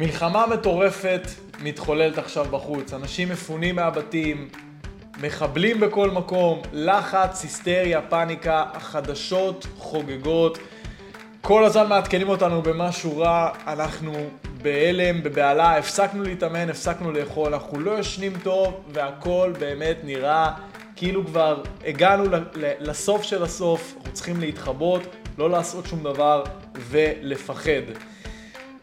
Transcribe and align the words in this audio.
מלחמה 0.00 0.46
מטורפת 0.46 1.28
מתחוללת 1.62 2.18
עכשיו 2.18 2.46
בחוץ. 2.50 2.92
אנשים 2.94 3.28
מפונים 3.28 3.76
מהבתים, 3.76 4.48
מחבלים 5.22 5.80
בכל 5.80 6.10
מקום, 6.10 6.62
לחץ, 6.72 7.42
היסטריה, 7.42 8.02
פאניקה, 8.02 8.64
החדשות 8.74 9.66
חוגגות. 9.76 10.58
כל 11.40 11.64
הזמן 11.64 11.86
מעדכנים 11.88 12.28
אותנו 12.28 12.62
במשהו 12.62 13.18
רע, 13.18 13.50
אנחנו 13.66 14.12
בהלם, 14.62 15.22
בבהלה, 15.22 15.78
הפסקנו 15.78 16.22
להתאמן, 16.22 16.70
הפסקנו 16.70 17.12
לאכול, 17.12 17.54
אנחנו 17.54 17.80
לא 17.80 17.98
ישנים 17.98 18.32
טוב, 18.42 18.74
והכל 18.92 19.52
באמת 19.58 19.96
נראה 20.04 20.52
כאילו 20.96 21.26
כבר 21.26 21.62
הגענו 21.86 22.24
לסוף 22.80 23.22
של 23.22 23.42
הסוף, 23.42 23.94
אנחנו 23.96 24.12
צריכים 24.12 24.40
להתחבות, 24.40 25.02
לא 25.38 25.50
לעשות 25.50 25.86
שום 25.86 26.02
דבר 26.02 26.44
ולפחד. 26.74 27.82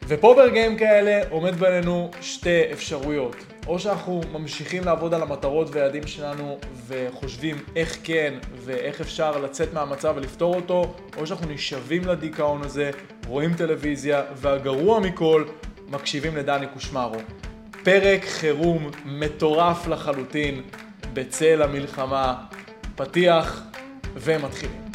ופה 0.07 0.33
ברגעים 0.37 0.77
כאלה 0.77 1.21
עומד 1.29 1.55
בינינו 1.55 2.11
שתי 2.21 2.71
אפשרויות. 2.73 3.35
או 3.67 3.79
שאנחנו 3.79 4.21
ממשיכים 4.31 4.83
לעבוד 4.83 5.13
על 5.13 5.21
המטרות 5.21 5.69
והיעדים 5.71 6.07
שלנו 6.07 6.57
וחושבים 6.87 7.57
איך 7.75 7.97
כן 8.03 8.33
ואיך 8.55 9.01
אפשר 9.01 9.37
לצאת 9.37 9.73
מהמצב 9.73 10.13
ולפתור 10.17 10.55
אותו, 10.55 10.93
או 11.17 11.27
שאנחנו 11.27 11.47
נשאבים 11.49 12.05
לדיכאון 12.05 12.61
הזה, 12.63 12.91
רואים 13.27 13.53
טלוויזיה, 13.53 14.21
והגרוע 14.35 14.99
מכל, 14.99 15.43
מקשיבים 15.87 16.35
לדני 16.35 16.67
קושמרו. 16.73 17.19
פרק 17.83 18.25
חירום 18.25 18.89
מטורף 19.05 19.87
לחלוטין 19.87 20.61
בצל 21.13 21.61
המלחמה, 21.61 22.35
פתיח 22.95 23.63
ומתחילים. 24.15 24.86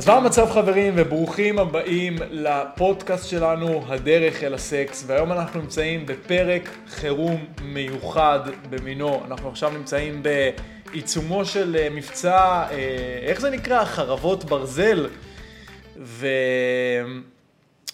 אז 0.00 0.08
מה 0.08 0.14
המצב 0.14 0.50
חברים 0.50 0.92
וברוכים 0.96 1.58
הבאים 1.58 2.16
לפודקאסט 2.30 3.28
שלנו 3.28 3.82
הדרך 3.88 4.44
אל 4.44 4.54
הסקס 4.54 5.04
והיום 5.06 5.32
אנחנו 5.32 5.60
נמצאים 5.60 6.06
בפרק 6.06 6.70
חירום 6.88 7.44
מיוחד 7.62 8.40
במינו. 8.70 9.24
אנחנו 9.24 9.48
עכשיו 9.48 9.70
נמצאים 9.70 10.22
בעיצומו 10.22 11.44
של 11.44 11.76
אה, 11.80 11.88
מבצע 11.90 12.64
אה, 12.70 13.18
איך 13.22 13.40
זה 13.40 13.50
נקרא? 13.50 13.84
חרבות 13.84 14.44
ברזל. 14.44 15.08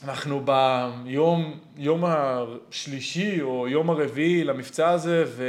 ואנחנו 0.02 0.44
ביום 0.44 1.58
יום 1.76 2.04
השלישי 2.06 3.42
או 3.42 3.68
יום 3.68 3.90
הרביעי 3.90 4.44
למבצע 4.44 4.88
הזה 4.88 5.24
ו... 5.26 5.44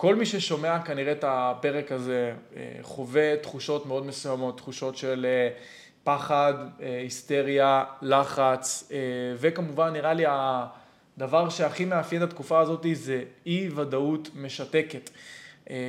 כל 0.00 0.14
מי 0.14 0.26
ששומע 0.26 0.78
כנראה 0.78 1.12
את 1.12 1.24
הפרק 1.28 1.92
הזה 1.92 2.32
אה, 2.56 2.62
חווה 2.82 3.36
תחושות 3.36 3.86
מאוד 3.86 4.06
מסוימות, 4.06 4.56
תחושות 4.56 4.96
של 4.96 5.26
אה, 5.28 5.48
פחד, 6.04 6.54
אה, 6.82 6.98
היסטריה, 7.02 7.84
לחץ, 8.02 8.92
וכמובן 9.38 9.92
נראה 9.92 10.12
לי 10.14 10.24
הדבר 10.28 11.48
שהכי 11.48 11.84
מאפיין 11.84 12.22
את 12.22 12.28
התקופה 12.28 12.60
הזאת 12.60 12.86
זה 12.92 13.22
אי 13.46 13.68
ודאות 13.74 14.30
משתקת. 14.34 15.10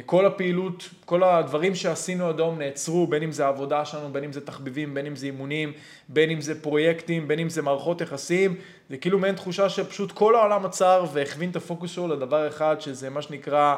כל 0.06 0.26
הפעילות, 0.26 0.90
כל 1.06 1.24
הדברים 1.24 1.76
שעשינו 1.76 2.30
עד 2.30 2.40
היום 2.40 2.60
נעצרו, 2.60 3.08
בין 3.08 3.24
אם 3.24 3.32
זה 3.32 3.46
העבודה 3.46 3.86
שלנו, 3.86 4.14
בין 4.14 4.24
אם 4.24 4.34
זה 4.34 4.46
תחביבים, 4.46 4.94
בין 4.94 5.06
אם 5.06 5.16
זה 5.16 5.26
אימונים, 5.26 5.74
בין 6.10 6.30
אם 6.30 6.42
זה 6.42 6.62
פרויקטים, 6.62 7.28
בין 7.28 7.40
אם 7.40 7.50
זה 7.50 7.62
מערכות 7.62 8.02
יחסים, 8.02 8.56
זה 8.90 8.98
כאילו 8.98 9.20
מעין 9.20 9.36
תחושה 9.36 9.70
שפשוט 9.70 10.12
כל 10.12 10.36
העולם 10.36 10.66
עצר 10.66 11.06
והכווין 11.14 11.50
את 11.50 11.56
הפוקוס 11.56 11.92
שלו 11.92 12.08
לדבר 12.08 12.48
אחד, 12.48 12.76
שזה 12.82 13.10
מה 13.10 13.22
שנקרא 13.22 13.76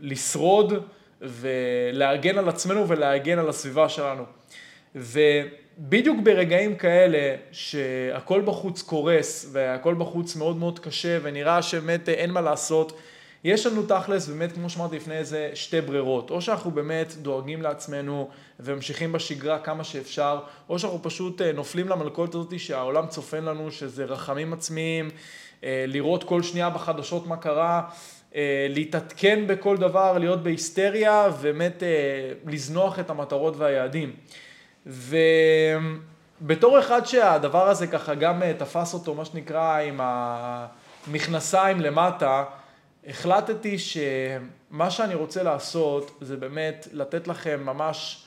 לשרוד 0.00 0.72
ולהגן 1.20 2.38
על 2.38 2.48
עצמנו 2.48 2.88
ולהגן 2.88 3.38
על 3.38 3.48
הסביבה 3.48 3.88
שלנו. 3.88 4.24
ובדיוק 4.94 6.18
ברגעים 6.22 6.76
כאלה 6.76 7.36
שהכל 7.52 8.40
בחוץ 8.44 8.82
קורס 8.82 9.48
והכל 9.52 9.94
בחוץ 9.94 10.36
מאוד 10.36 10.56
מאוד 10.56 10.78
קשה 10.78 11.18
ונראה 11.22 11.62
שבאמת 11.62 12.08
אין 12.08 12.30
מה 12.30 12.40
לעשות, 12.40 12.98
יש 13.44 13.66
לנו 13.66 13.82
תכלס, 13.82 14.28
באמת, 14.28 14.52
כמו 14.52 14.70
שאמרתי 14.70 14.96
לפני 14.96 15.16
איזה 15.16 15.50
שתי 15.54 15.80
ברירות. 15.80 16.30
או 16.30 16.40
שאנחנו 16.40 16.70
באמת 16.70 17.12
דואגים 17.22 17.62
לעצמנו 17.62 18.28
וממשיכים 18.60 19.12
בשגרה 19.12 19.58
כמה 19.58 19.84
שאפשר, 19.84 20.40
או 20.68 20.78
שאנחנו 20.78 21.02
פשוט 21.02 21.40
אה, 21.40 21.52
נופלים 21.52 21.88
למלכודת 21.88 22.34
הזאת 22.34 22.60
שהעולם 22.60 23.06
צופן 23.06 23.44
לנו, 23.44 23.70
שזה 23.70 24.04
רחמים 24.04 24.52
עצמיים, 24.52 25.10
אה, 25.64 25.84
לראות 25.88 26.24
כל 26.24 26.42
שנייה 26.42 26.70
בחדשות 26.70 27.26
מה 27.26 27.36
קרה, 27.36 27.82
אה, 27.82 27.88
להתעדכן 28.68 29.46
בכל 29.46 29.76
דבר, 29.76 30.18
להיות 30.18 30.42
בהיסטריה, 30.42 31.28
ובאמת 31.38 31.82
אה, 31.82 31.88
לזנוח 32.46 32.98
את 32.98 33.10
המטרות 33.10 33.56
והיעדים. 33.56 34.12
ובתור 34.86 36.78
אחד 36.78 37.06
שהדבר 37.06 37.68
הזה 37.68 37.86
ככה 37.86 38.14
גם 38.14 38.42
אה, 38.42 38.52
תפס 38.58 38.94
אותו, 38.94 39.14
מה 39.14 39.24
שנקרא, 39.24 39.78
עם 39.80 40.00
המכנסיים 40.02 41.80
למטה, 41.80 42.44
החלטתי 43.06 43.78
שמה 43.78 44.90
שאני 44.90 45.14
רוצה 45.14 45.42
לעשות 45.42 46.18
זה 46.20 46.36
באמת 46.36 46.88
לתת 46.92 47.28
לכם 47.28 47.60
ממש 47.66 48.23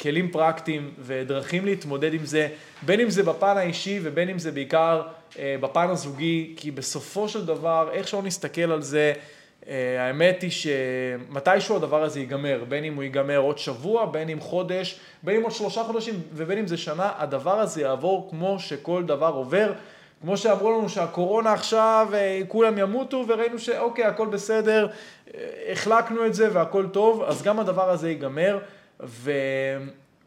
כלים 0.00 0.30
פרקטיים 0.30 0.90
ודרכים 0.98 1.64
להתמודד 1.64 2.14
עם 2.14 2.24
זה, 2.24 2.48
בין 2.82 3.00
אם 3.00 3.10
זה 3.10 3.22
בפן 3.22 3.56
האישי 3.56 4.00
ובין 4.02 4.28
אם 4.28 4.38
זה 4.38 4.52
בעיקר 4.52 5.02
אה, 5.38 5.56
בפן 5.60 5.90
הזוגי, 5.90 6.54
כי 6.56 6.70
בסופו 6.70 7.28
של 7.28 7.46
דבר, 7.46 7.88
איך 7.92 8.08
שלא 8.08 8.22
נסתכל 8.22 8.72
על 8.72 8.82
זה, 8.82 9.12
אה, 9.68 10.06
האמת 10.06 10.42
היא 10.42 10.50
שמתישהו 10.50 11.76
הדבר 11.76 12.02
הזה 12.02 12.20
ייגמר, 12.20 12.64
בין 12.68 12.84
אם 12.84 12.94
הוא 12.94 13.02
ייגמר 13.02 13.38
עוד 13.38 13.58
שבוע, 13.58 14.06
בין 14.06 14.28
אם 14.28 14.40
חודש, 14.40 15.00
בין 15.22 15.36
אם 15.36 15.42
עוד 15.42 15.52
שלושה 15.52 15.82
חודשים 15.84 16.14
ובין 16.32 16.58
אם 16.58 16.66
זה 16.66 16.76
שנה, 16.76 17.12
הדבר 17.18 17.60
הזה 17.60 17.80
יעבור 17.80 18.26
כמו 18.30 18.58
שכל 18.58 19.02
דבר 19.04 19.32
עובר. 19.34 19.72
כמו 20.22 20.36
שאמרו 20.36 20.70
לנו 20.70 20.88
שהקורונה 20.88 21.52
עכשיו, 21.52 22.08
אה, 22.14 22.40
כולם 22.48 22.78
ימותו, 22.78 23.24
וראינו 23.28 23.58
שאוקיי, 23.58 24.04
הכל 24.04 24.26
בסדר, 24.26 24.86
החלקנו 25.72 26.26
את 26.26 26.34
זה 26.34 26.48
והכל 26.52 26.86
טוב, 26.92 27.22
אז 27.22 27.42
גם 27.42 27.60
הדבר 27.60 27.90
הזה 27.90 28.08
ייגמר. 28.08 28.58
ו... 29.02 29.32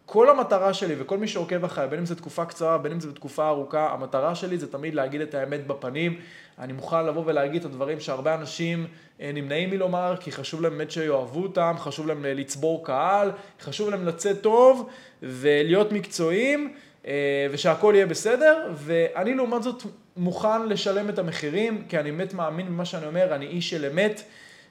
כל 0.09 0.29
המטרה 0.29 0.73
שלי 0.73 0.95
וכל 0.97 1.17
מי 1.17 1.27
שעוקב 1.27 1.63
אחריי, 1.65 1.87
בין 1.87 1.99
אם 1.99 2.05
זו 2.05 2.15
תקופה 2.15 2.45
קצרה, 2.45 2.77
בין 2.77 2.91
אם 2.91 2.99
זו 2.99 3.11
תקופה 3.11 3.47
ארוכה, 3.47 3.89
המטרה 3.93 4.35
שלי 4.35 4.57
זה 4.57 4.71
תמיד 4.71 4.95
להגיד 4.95 5.21
את 5.21 5.35
האמת 5.35 5.67
בפנים. 5.67 6.19
אני 6.59 6.73
מוכן 6.73 7.05
לבוא 7.05 7.23
ולהגיד 7.25 7.59
את 7.59 7.65
הדברים 7.65 7.99
שהרבה 7.99 8.35
אנשים 8.35 8.87
אה, 9.21 9.31
נמנעים 9.33 9.69
מלומר, 9.69 10.15
כי 10.19 10.31
חשוב 10.31 10.61
להם 10.61 10.77
באמת 10.77 10.91
שיאהבו 10.91 11.43
אותם, 11.43 11.75
חשוב 11.77 12.07
להם 12.07 12.25
לצבור 12.25 12.85
קהל, 12.85 13.31
חשוב 13.61 13.89
להם 13.89 14.05
לצאת 14.05 14.41
טוב 14.41 14.89
ולהיות 15.23 15.91
מקצועיים, 15.91 16.73
אה, 17.07 17.47
ושהכול 17.51 17.95
יהיה 17.95 18.05
בסדר, 18.05 18.71
ואני 18.73 19.33
לעומת 19.33 19.63
זאת 19.63 19.83
מוכן 20.17 20.67
לשלם 20.67 21.09
את 21.09 21.19
המחירים, 21.19 21.83
כי 21.89 21.99
אני 21.99 22.11
באמת 22.11 22.33
מאמין 22.33 22.67
במה 22.67 22.85
שאני 22.85 23.05
אומר, 23.05 23.35
אני 23.35 23.45
איש 23.45 23.69
של 23.69 23.85
אמת. 23.85 24.21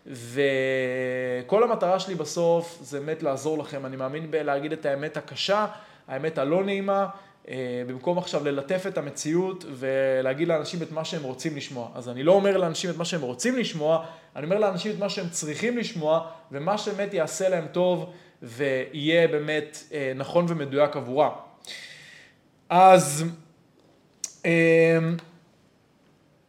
וכל 0.06 1.62
המטרה 1.62 2.00
שלי 2.00 2.14
בסוף 2.14 2.78
זה 2.82 3.00
באמת 3.00 3.22
לעזור 3.22 3.58
לכם, 3.58 3.86
אני 3.86 3.96
מאמין 3.96 4.30
בלהגיד 4.30 4.72
את 4.72 4.86
האמת 4.86 5.16
הקשה, 5.16 5.66
האמת 6.08 6.38
הלא 6.38 6.64
נעימה, 6.64 7.06
אה, 7.48 7.82
במקום 7.86 8.18
עכשיו 8.18 8.44
ללטף 8.44 8.84
את 8.86 8.98
המציאות 8.98 9.64
ולהגיד 9.70 10.48
לאנשים 10.48 10.82
את 10.82 10.92
מה 10.92 11.04
שהם 11.04 11.22
רוצים 11.22 11.56
לשמוע. 11.56 11.88
אז 11.94 12.08
אני 12.08 12.22
לא 12.22 12.32
אומר 12.32 12.56
לאנשים 12.56 12.90
את 12.90 12.96
מה 12.96 13.04
שהם 13.04 13.20
רוצים 13.20 13.58
לשמוע, 13.58 14.06
אני 14.36 14.44
אומר 14.44 14.58
לאנשים 14.58 14.92
את 14.92 14.98
מה 14.98 15.08
שהם 15.08 15.28
צריכים 15.28 15.78
לשמוע, 15.78 16.28
ומה 16.52 16.78
שבאמת 16.78 17.14
יעשה 17.14 17.48
להם 17.48 17.66
טוב 17.72 18.12
ויהיה 18.42 19.28
באמת 19.28 19.78
אה, 19.92 20.12
נכון 20.14 20.46
ומדויק 20.48 20.96
עבורם. 20.96 21.30
אז 22.68 23.24
אה, 24.46 24.98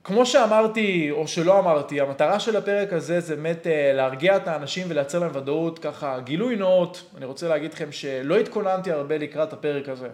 כמו 0.08 0.26
שאמרתי, 0.26 1.12
או 1.12 1.28
שלא 1.28 1.60
אמרתי, 1.60 2.02
המטרה 2.02 2.40
של 2.40 2.56
הפרק 2.56 2.94
הזה 2.94 3.20
זה 3.20 3.36
באמת 3.36 3.68
אה, 3.68 3.94
להרגיע 3.94 4.38
את 4.38 4.48
האנשים 4.48 4.88
ולייצר 4.90 5.20
להם 5.20 5.32
ודאות, 5.34 5.80
ככה 5.80 6.20
גילוי 6.20 6.56
נאות, 6.56 7.04
אני 7.18 7.26
רוצה 7.26 7.48
להגיד 7.48 7.74
לכם 7.74 7.92
שלא 7.92 8.38
התכוננתי 8.38 8.92
הרבה 8.92 9.18
לקראת 9.18 9.54
הפרק 9.54 9.90
הזה. 9.90 10.08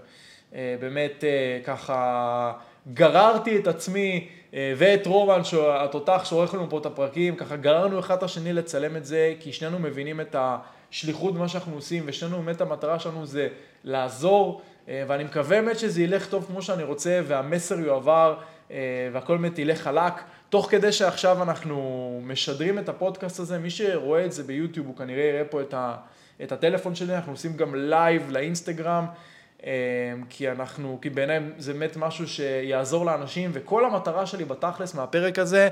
אה, 0.55 0.75
באמת 0.79 1.23
אה, 1.23 1.59
ככה 1.65 2.53
גררתי 2.93 3.57
את 3.57 3.67
עצמי 3.67 4.27
ואת 4.77 5.07
רומן, 5.07 5.41
התותח 5.79 6.21
שעורך 6.25 6.53
לנו 6.53 6.69
פה 6.69 6.77
את 6.77 6.85
הפרקים, 6.85 7.35
ככה 7.35 7.55
גררנו 7.55 7.99
אחד 7.99 8.17
את 8.17 8.23
השני 8.23 8.53
לצלם 8.53 8.97
את 8.97 9.05
זה, 9.05 9.33
כי 9.39 9.53
שנינו 9.53 9.79
מבינים 9.79 10.21
את 10.21 10.35
השליחות 10.39 11.33
במה 11.33 11.47
שאנחנו 11.47 11.75
עושים, 11.75 12.03
ושנינו 12.05 12.41
באמת 12.41 12.61
המטרה 12.61 12.99
שלנו 12.99 13.25
זה 13.25 13.47
לעזור, 13.83 14.61
ואני 14.87 15.23
מקווה 15.23 15.61
באמת 15.61 15.79
שזה 15.79 16.03
ילך 16.03 16.25
טוב 16.27 16.45
כמו 16.47 16.61
שאני 16.61 16.83
רוצה, 16.83 17.21
והמסר 17.27 17.79
יועבר. 17.79 18.35
אה, 18.73 18.79
והכל 19.13 19.37
באמת 19.37 19.59
ילך 19.59 19.81
חלק. 19.81 20.13
תוך 20.49 20.67
כדי 20.71 20.91
שעכשיו 20.91 21.43
אנחנו 21.43 22.21
משדרים 22.23 22.79
את 22.79 22.89
הפודקאסט 22.89 23.39
הזה, 23.39 23.59
מי 23.59 23.69
שרואה 23.69 24.25
את 24.25 24.31
זה 24.31 24.43
ביוטיוב 24.43 24.87
הוא 24.87 24.97
כנראה 24.97 25.23
יראה 25.23 25.43
פה 25.45 25.61
את, 25.61 25.73
ה, 25.73 25.95
את 26.43 26.51
הטלפון 26.51 26.95
שלי, 26.95 27.15
אנחנו 27.15 27.31
עושים 27.31 27.57
גם 27.57 27.75
לייב 27.75 28.31
לאינסטגרם. 28.31 29.05
כי 30.29 30.51
אנחנו, 30.51 30.99
כי 31.01 31.09
בעיניי 31.09 31.39
זה 31.57 31.73
באמת 31.73 31.97
משהו 31.97 32.27
שיעזור 32.27 33.05
לאנשים, 33.05 33.49
וכל 33.53 33.85
המטרה 33.85 34.25
שלי 34.25 34.45
בתכלס 34.45 34.95
מהפרק 34.95 35.39
הזה, 35.39 35.69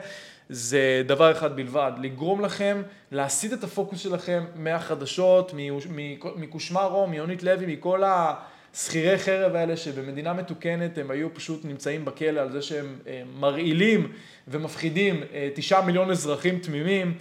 זה 0.49 1.03
דבר 1.05 1.31
אחד 1.31 1.55
בלבד, 1.55 1.91
לגרום 1.97 2.41
לכם 2.41 2.81
להסיט 3.11 3.53
את 3.53 3.63
הפוקוס 3.63 3.99
שלכם 3.99 4.45
מהחדשות, 4.55 5.53
מקושמרו, 6.35 7.07
מיונית 7.07 7.43
לוי, 7.43 7.73
מכל 7.75 8.03
השכירי 8.75 9.17
חרב 9.17 9.55
האלה 9.55 9.77
שבמדינה 9.77 10.33
מתוקנת 10.33 10.97
הם 10.97 11.11
היו 11.11 11.33
פשוט 11.33 11.65
נמצאים 11.65 12.05
בכלא 12.05 12.39
על 12.39 12.51
זה 12.51 12.61
שהם 12.61 12.99
מרעילים 13.39 14.11
ומפחידים 14.47 15.23
תשעה 15.55 15.85
מיליון 15.85 16.11
אזרחים 16.11 16.59
תמימים, 16.59 17.17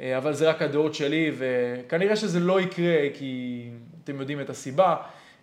אבל 0.00 0.34
זה 0.34 0.48
רק 0.48 0.62
הדעות 0.62 0.94
שלי 0.94 1.32
וכנראה 1.38 2.16
שזה 2.16 2.40
לא 2.40 2.60
יקרה 2.60 2.96
כי 3.14 3.68
אתם 4.04 4.20
יודעים 4.20 4.40
את 4.40 4.50
הסיבה, 4.50 4.96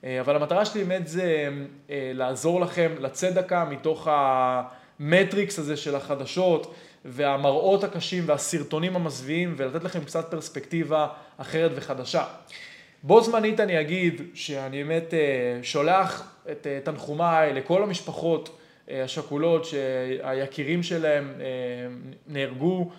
אבל 0.03 0.35
המטרה 0.35 0.65
שלי 0.65 0.83
באמת 0.83 1.07
זה 1.07 1.49
לעזור 1.91 2.61
לכם 2.61 2.91
לצאת 2.99 3.33
דקה 3.33 3.65
מתוך 3.65 4.07
המטריקס 4.11 5.59
הזה 5.59 5.77
של 5.77 5.95
החדשות. 5.95 6.75
והמראות 7.05 7.83
הקשים 7.83 8.23
והסרטונים 8.27 8.95
המזוויעים 8.95 9.53
ולתת 9.57 9.83
לכם 9.83 10.03
קצת 10.03 10.31
פרספקטיבה 10.31 11.07
אחרת 11.37 11.71
וחדשה. 11.75 12.23
בו 13.03 13.21
זמנית 13.21 13.59
אני 13.59 13.81
אגיד 13.81 14.21
שאני 14.33 14.83
באמת 14.83 15.13
אה, 15.13 15.59
שולח 15.63 16.35
את 16.51 16.67
אה, 16.67 16.79
תנחומיי 16.83 17.53
לכל 17.53 17.83
המשפחות 17.83 18.59
אה, 18.89 19.03
השכולות 19.03 19.65
שהיקירים 19.65 20.83
שלהם 20.83 21.33
נהרגו, 22.27 22.91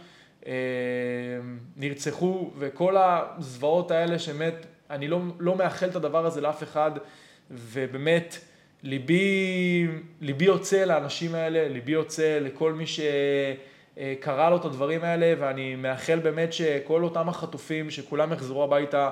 נרצחו 1.76 2.50
וכל 2.58 2.96
הזוועות 2.98 3.90
האלה 3.90 4.18
שבאמת 4.18 4.66
אני 4.90 5.08
לא, 5.08 5.20
לא 5.38 5.56
מאחל 5.56 5.88
את 5.88 5.96
הדבר 5.96 6.26
הזה 6.26 6.40
לאף 6.40 6.62
אחד 6.62 6.90
ובאמת 7.50 8.38
ליבי, 8.82 9.86
ליבי 10.20 10.44
יוצא 10.44 10.84
לאנשים 10.84 11.34
האלה, 11.34 11.68
ליבי 11.68 11.92
יוצא 11.92 12.38
לכל 12.42 12.72
מי 12.72 12.86
ש... 12.86 13.00
קרה 14.20 14.50
לו 14.50 14.56
את 14.56 14.64
הדברים 14.64 15.04
האלה, 15.04 15.34
ואני 15.38 15.76
מאחל 15.76 16.18
באמת 16.18 16.52
שכל 16.52 17.04
אותם 17.04 17.28
החטופים, 17.28 17.90
שכולם 17.90 18.32
יחזרו 18.32 18.64
הביתה 18.64 19.10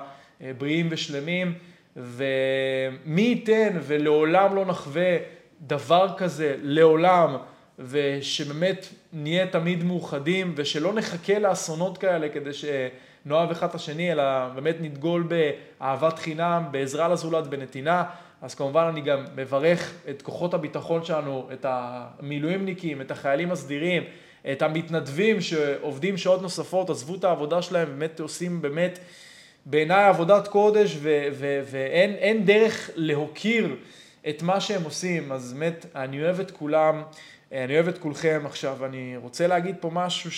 בריאים 0.58 0.88
ושלמים, 0.90 1.55
ומי 1.96 3.23
ייתן 3.23 3.79
ולעולם 3.82 4.56
לא 4.56 4.64
נחווה 4.64 5.17
דבר 5.61 6.14
כזה, 6.17 6.56
לעולם, 6.62 7.37
ושבאמת 7.79 8.88
נהיה 9.12 9.46
תמיד 9.46 9.85
מאוחדים, 9.85 10.52
ושלא 10.56 10.93
נחכה 10.93 11.38
לאסונות 11.38 11.99
כאלה 11.99 12.29
כדי 12.29 12.50
שנאהב 12.52 13.50
אחד 13.50 13.69
את 13.69 13.75
השני, 13.75 14.12
אלא 14.12 14.49
באמת 14.55 14.76
נדגול 14.81 15.29
באהבת 15.81 16.19
חינם, 16.19 16.64
בעזרה 16.70 17.08
לזולת, 17.08 17.46
בנתינה. 17.46 18.05
אז 18.43 18.55
כמובן 18.55 18.87
אני 18.93 19.00
גם 19.00 19.25
מברך 19.37 19.94
את 20.11 20.23
כוחות 20.23 20.55
הביטחון 20.55 21.05
שלנו, 21.05 21.49
את 21.52 21.67
המילואימניקים, 21.69 23.00
את 23.00 23.11
החיילים 23.11 23.52
הסדירים, 23.52 24.02
את 24.52 24.62
המתנדבים 24.62 25.41
שעובדים 25.41 26.17
שעות 26.17 26.43
נוספות, 26.43 26.91
עזבו 26.91 27.14
את 27.14 27.25
העבודה 27.25 27.62
שלהם, 27.62 27.88
באמת 27.88 28.20
עושים 28.20 28.62
באמת 28.62 28.99
בעיניי 29.70 30.05
עבודת 30.05 30.49
קודש 30.49 30.97
ו- 31.00 31.29
ו- 31.32 31.61
ואין 31.70 32.44
דרך 32.44 32.91
להוקיר 32.94 33.76
את 34.29 34.43
מה 34.43 34.61
שהם 34.61 34.85
עושים, 34.85 35.32
אז 35.32 35.53
באמת 35.53 35.87
אני 35.94 36.23
אוהב 36.25 36.41
את 36.41 36.50
כולם, 36.50 37.03
אני 37.53 37.75
אוהב 37.75 37.88
את 37.88 37.99
כולכם. 37.99 38.43
עכשיו 38.44 38.85
אני 38.85 39.17
רוצה 39.17 39.47
להגיד 39.47 39.75
פה 39.81 39.91
משהו 39.93 40.31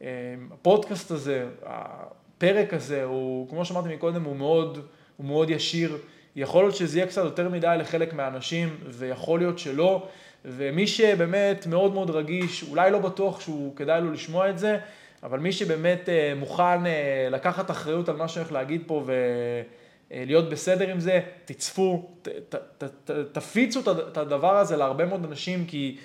שהפודקאסט 0.00 1.10
הזה, 1.10 1.46
הפרק 1.62 2.74
הזה, 2.74 3.04
הוא 3.04 3.48
כמו 3.48 3.64
שאמרתי 3.64 3.94
מקודם, 3.94 4.24
הוא 4.24 4.36
מאוד, 4.36 4.78
הוא 5.16 5.26
מאוד 5.26 5.50
ישיר. 5.50 5.98
יכול 6.36 6.64
להיות 6.64 6.76
שזה 6.76 6.98
יהיה 6.98 7.06
קצת 7.06 7.24
יותר 7.24 7.48
מדי 7.48 7.76
לחלק 7.78 8.14
מהאנשים 8.14 8.76
ויכול 8.88 9.40
להיות 9.40 9.58
שלא. 9.58 10.08
ומי 10.44 10.86
שבאמת 10.86 11.66
מאוד 11.66 11.94
מאוד 11.94 12.10
רגיש, 12.10 12.64
אולי 12.70 12.90
לא 12.90 12.98
בטוח 12.98 13.40
שהוא 13.40 13.76
כדאי 13.76 14.00
לו 14.00 14.12
לשמוע 14.12 14.50
את 14.50 14.58
זה, 14.58 14.78
אבל 15.26 15.38
מי 15.38 15.52
שבאמת 15.52 16.08
אה, 16.08 16.32
מוכן 16.36 16.86
אה, 16.86 17.28
לקחת 17.30 17.70
אחריות 17.70 18.08
על 18.08 18.16
מה 18.16 18.28
שאני 18.28 18.42
הולך 18.42 18.52
להגיד 18.52 18.82
פה 18.86 19.04
ולהיות 20.10 20.50
בסדר 20.50 20.88
עם 20.88 21.00
זה, 21.00 21.20
תצפו, 21.44 22.10
ת, 22.22 22.28
ת, 22.28 22.54
ת, 22.54 22.84
ת, 22.84 23.10
תפיצו 23.32 23.80
את 23.80 24.16
הדבר 24.16 24.56
הזה 24.56 24.76
להרבה 24.76 25.06
מאוד 25.06 25.24
אנשים, 25.24 25.64
כי 25.66 25.96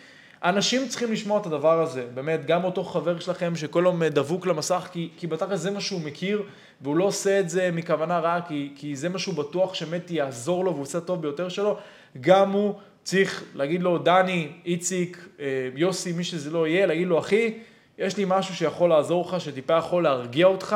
אנשים 0.44 0.88
צריכים 0.88 1.12
לשמוע 1.12 1.42
את 1.42 1.46
הדבר 1.46 1.82
הזה, 1.82 2.06
באמת, 2.14 2.46
גם 2.46 2.64
אותו 2.64 2.84
חבר 2.84 3.20
שלכם 3.20 3.56
שכל 3.56 3.84
יום 3.86 4.04
דבוק 4.04 4.48
למסך, 4.48 4.90
כי, 4.92 5.10
כי 5.18 5.28
בתכל'ס 5.28 5.60
זה 5.60 5.72
מה 5.72 5.82
שהוא 5.82 6.02
מכיר, 6.02 6.44
והוא 6.82 6.98
לא 6.98 7.04
עושה 7.04 7.40
את 7.40 7.50
זה 7.50 7.70
מכוונה 7.74 8.20
רעה, 8.20 8.42
כי, 8.48 8.72
כי 8.76 8.96
זה 8.96 9.10
מה 9.10 9.20
שהוא 9.20 9.36
בטוח 9.36 9.74
שבאמת 9.74 10.12
יעזור 10.12 10.66
לו 10.66 10.72
והוא 10.72 10.82
עושה 10.82 11.00
טוב 11.00 11.22
ביותר 11.22 11.50
שלו, 11.50 11.78
גם 12.22 12.52
הוא 12.52 12.74
צריך 13.04 13.44
להגיד 13.56 13.84
לו, 13.84 13.98
דני, 13.98 14.48
איציק, 14.66 15.28
אה, 15.40 15.70
יוסי, 15.76 16.12
מי 16.12 16.24
שזה 16.24 16.50
לא 16.50 16.68
יהיה, 16.68 16.86
להגיד 16.86 17.08
לו, 17.08 17.20
אחי, 17.20 17.54
יש 18.02 18.18
לי 18.18 18.24
משהו 18.28 18.56
שיכול 18.56 18.90
לעזור 18.90 19.26
לך, 19.28 19.42
שטיפה 19.42 19.78
יכול 19.78 20.04
להרגיע 20.04 20.48
אותך, 20.48 20.76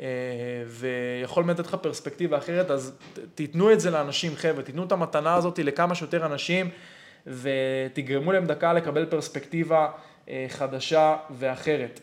אה, 0.00 0.06
ויכול 0.66 1.44
באמת 1.44 1.58
לתת 1.58 1.68
לך 1.68 1.74
פרספקטיבה 1.74 2.38
אחרת, 2.38 2.70
אז 2.70 2.92
תיתנו 3.34 3.72
את 3.72 3.80
זה 3.80 3.90
לאנשים, 3.90 4.36
חבר'ה, 4.36 4.62
תיתנו 4.62 4.84
את 4.84 4.92
המתנה 4.92 5.34
הזאת 5.34 5.58
לכמה 5.58 5.94
שיותר 5.94 6.26
אנשים, 6.26 6.70
ותגרמו 7.26 8.32
להם 8.32 8.46
דקה 8.46 8.72
לקבל 8.72 9.06
פרספקטיבה 9.06 9.88
אה, 10.28 10.46
חדשה 10.48 11.16
ואחרת. 11.30 12.00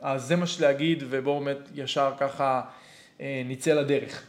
אז 0.00 0.22
זה 0.22 0.36
מה 0.36 0.46
שלהגיד, 0.46 1.04
ובואו 1.10 1.40
באמת 1.40 1.58
ישר 1.74 2.12
ככה 2.18 2.62
נצא 3.20 3.72
לדרך. 3.72 4.22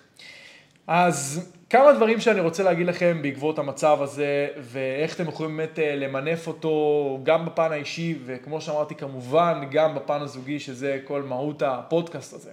אז 0.87 1.51
כמה 1.69 1.93
דברים 1.93 2.19
שאני 2.19 2.39
רוצה 2.39 2.63
להגיד 2.63 2.87
לכם 2.87 3.19
בעקבות 3.21 3.59
המצב 3.59 4.01
הזה, 4.01 4.47
ואיך 4.57 5.15
אתם 5.15 5.27
יכולים 5.27 5.57
באמת 5.57 5.79
אה, 5.79 5.95
למנף 5.95 6.47
אותו 6.47 7.19
גם 7.23 7.45
בפן 7.45 7.71
האישי, 7.71 8.15
וכמו 8.25 8.61
שאמרתי 8.61 8.95
כמובן 8.95 9.61
גם 9.71 9.95
בפן 9.95 10.21
הזוגי, 10.21 10.59
שזה 10.59 10.99
כל 11.03 11.21
מהות 11.21 11.61
הפודקאסט 11.61 12.33
הזה. 12.33 12.51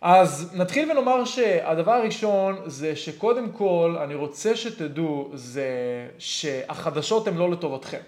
אז 0.00 0.52
נתחיל 0.54 0.90
ונאמר 0.90 1.24
שהדבר 1.24 1.92
הראשון 1.92 2.56
זה 2.66 2.96
שקודם 2.96 3.50
כל 3.52 3.96
אני 4.04 4.14
רוצה 4.14 4.56
שתדעו 4.56 5.30
זה 5.34 5.68
שהחדשות 6.18 7.28
הן 7.28 7.36
לא 7.36 7.50
לטובתכם, 7.50 8.00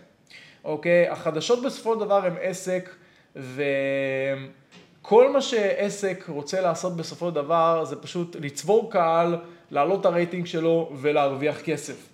אוקיי? 0.65 1.09
החדשות 1.09 1.63
בסופו 1.63 1.95
של 1.95 2.01
דבר 2.01 2.27
הן 2.27 2.35
עסק 2.41 2.91
וכל 3.37 5.33
מה 5.33 5.41
שעסק 5.41 6.25
רוצה 6.29 6.61
לעשות 6.61 6.97
בסופו 6.97 7.29
של 7.29 7.35
דבר 7.35 7.85
זה 7.85 7.97
פשוט 7.97 8.37
לצבור 8.41 8.93
קהל 8.93 9.37
להעלות 9.71 10.01
את 10.01 10.07
הרייטינג 10.07 10.47
שלו 10.47 10.93
ולהרוויח 10.97 11.61
כסף. 11.61 12.09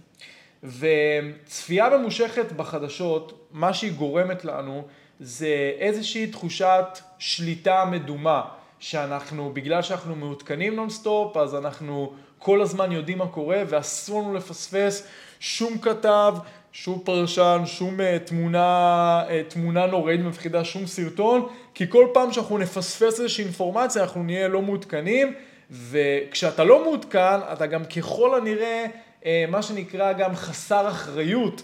וצפייה 0.64 1.98
ממושכת 1.98 2.52
בחדשות, 2.52 3.48
מה 3.52 3.74
שהיא 3.74 3.92
גורמת 3.92 4.44
לנו 4.44 4.82
זה 5.20 5.72
איזושהי 5.78 6.26
תחושת 6.26 6.86
שליטה 7.18 7.84
מדומה, 7.84 8.42
שאנחנו, 8.78 9.50
בגלל 9.52 9.82
שאנחנו 9.82 10.16
מעודכנים 10.16 10.76
נונסטופ, 10.76 11.36
אז 11.36 11.54
אנחנו 11.54 12.12
כל 12.38 12.62
הזמן 12.62 12.92
יודעים 12.92 13.18
מה 13.18 13.26
קורה 13.26 13.62
ואסור 13.68 14.22
לנו 14.22 14.34
לפספס 14.34 15.06
שום 15.40 15.78
כתב, 15.78 16.34
שום 16.72 17.02
פרשן, 17.04 17.62
שום 17.66 18.00
uh, 18.00 18.26
תמונה, 18.26 19.22
uh, 19.26 19.52
תמונה 19.52 19.86
נוראית 19.86 20.20
מפחידה, 20.20 20.64
שום 20.64 20.86
סרטון, 20.86 21.48
כי 21.74 21.84
כל 21.88 22.06
פעם 22.14 22.32
שאנחנו 22.32 22.58
נפספס 22.58 23.20
איזושהי 23.20 23.44
אינפורמציה 23.44 24.02
אנחנו 24.02 24.22
נהיה 24.22 24.48
לא 24.48 24.62
מעודכנים 24.62 25.34
וכשאתה 25.70 26.64
לא 26.64 26.82
מעודכן, 26.84 27.38
אתה 27.52 27.66
גם 27.66 27.84
ככל 27.84 28.38
הנראה, 28.38 28.86
אה, 29.26 29.44
מה 29.48 29.62
שנקרא 29.62 30.12
גם 30.12 30.36
חסר 30.36 30.88
אחריות, 30.88 31.62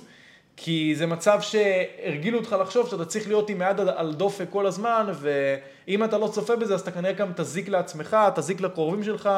כי 0.57 0.95
זה 0.97 1.07
מצב 1.07 1.40
שהרגילו 1.40 2.38
אותך 2.38 2.57
לחשוב 2.61 2.90
שאתה 2.90 3.04
צריך 3.04 3.28
להיות 3.28 3.50
עם 3.50 3.62
יד 3.62 3.80
על 3.80 4.14
דופק 4.14 4.45
כל 4.50 4.66
הזמן, 4.66 5.07
ואם 5.14 6.04
אתה 6.04 6.19
לא 6.19 6.28
צופה 6.28 6.57
בזה, 6.57 6.75
אז 6.75 6.80
אתה 6.80 6.90
כנראה 6.90 7.12
גם 7.12 7.33
תזיק 7.37 7.69
לעצמך, 7.69 8.16
תזיק 8.35 8.61
לקרובים 8.61 9.04
שלך, 9.04 9.30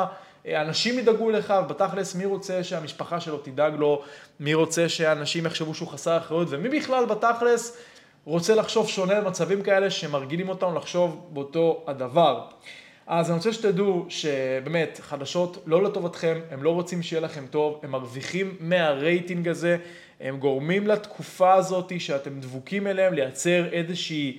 אה, 0.47 0.61
אנשים 0.61 0.99
ידאגו 0.99 1.31
לך, 1.31 1.55
ובתכלס 1.65 2.15
מי 2.15 2.25
רוצה 2.25 2.65
שהמשפחה 2.65 3.21
שלו 3.21 3.39
תדאג 3.39 3.75
לו, 3.75 4.03
מי 4.41 4.55
רוצה 4.55 4.89
שאנשים 4.89 5.47
יחשבו 5.47 5.75
שהוא 5.75 5.89
חסר 5.89 6.17
אחריות, 6.17 6.49
ומי 6.51 6.69
בכלל 6.69 7.05
בתכלס 7.05 7.77
רוצה 8.25 8.55
לחשוב 8.55 8.89
שונה 8.89 9.21
במצבים 9.21 9.63
כאלה 9.63 9.91
שמרגילים 9.91 10.49
אותנו 10.49 10.75
לחשוב 10.75 11.27
באותו 11.33 11.85
הדבר. 11.87 12.45
אז 13.07 13.31
אני 13.31 13.37
רוצה 13.37 13.53
שתדעו 13.53 14.07
שבאמת, 14.09 15.01
חדשות 15.03 15.63
לא 15.67 15.85
לטובתכם, 15.85 16.41
הם 16.51 16.63
לא 16.63 16.71
רוצים 16.71 17.03
שיהיה 17.03 17.21
לכם 17.21 17.47
טוב, 17.51 17.81
הם 17.83 17.91
מרוויחים 17.91 18.57
מהרייטינג 18.61 19.49
הזה, 19.49 19.77
הם 20.21 20.39
גורמים 20.39 20.87
לתקופה 20.87 21.55
הזאת 21.55 21.93
שאתם 22.01 22.41
דבוקים 22.41 22.87
אליהם 22.87 23.15
לייצר 23.15 23.65
איזושהי 23.73 24.39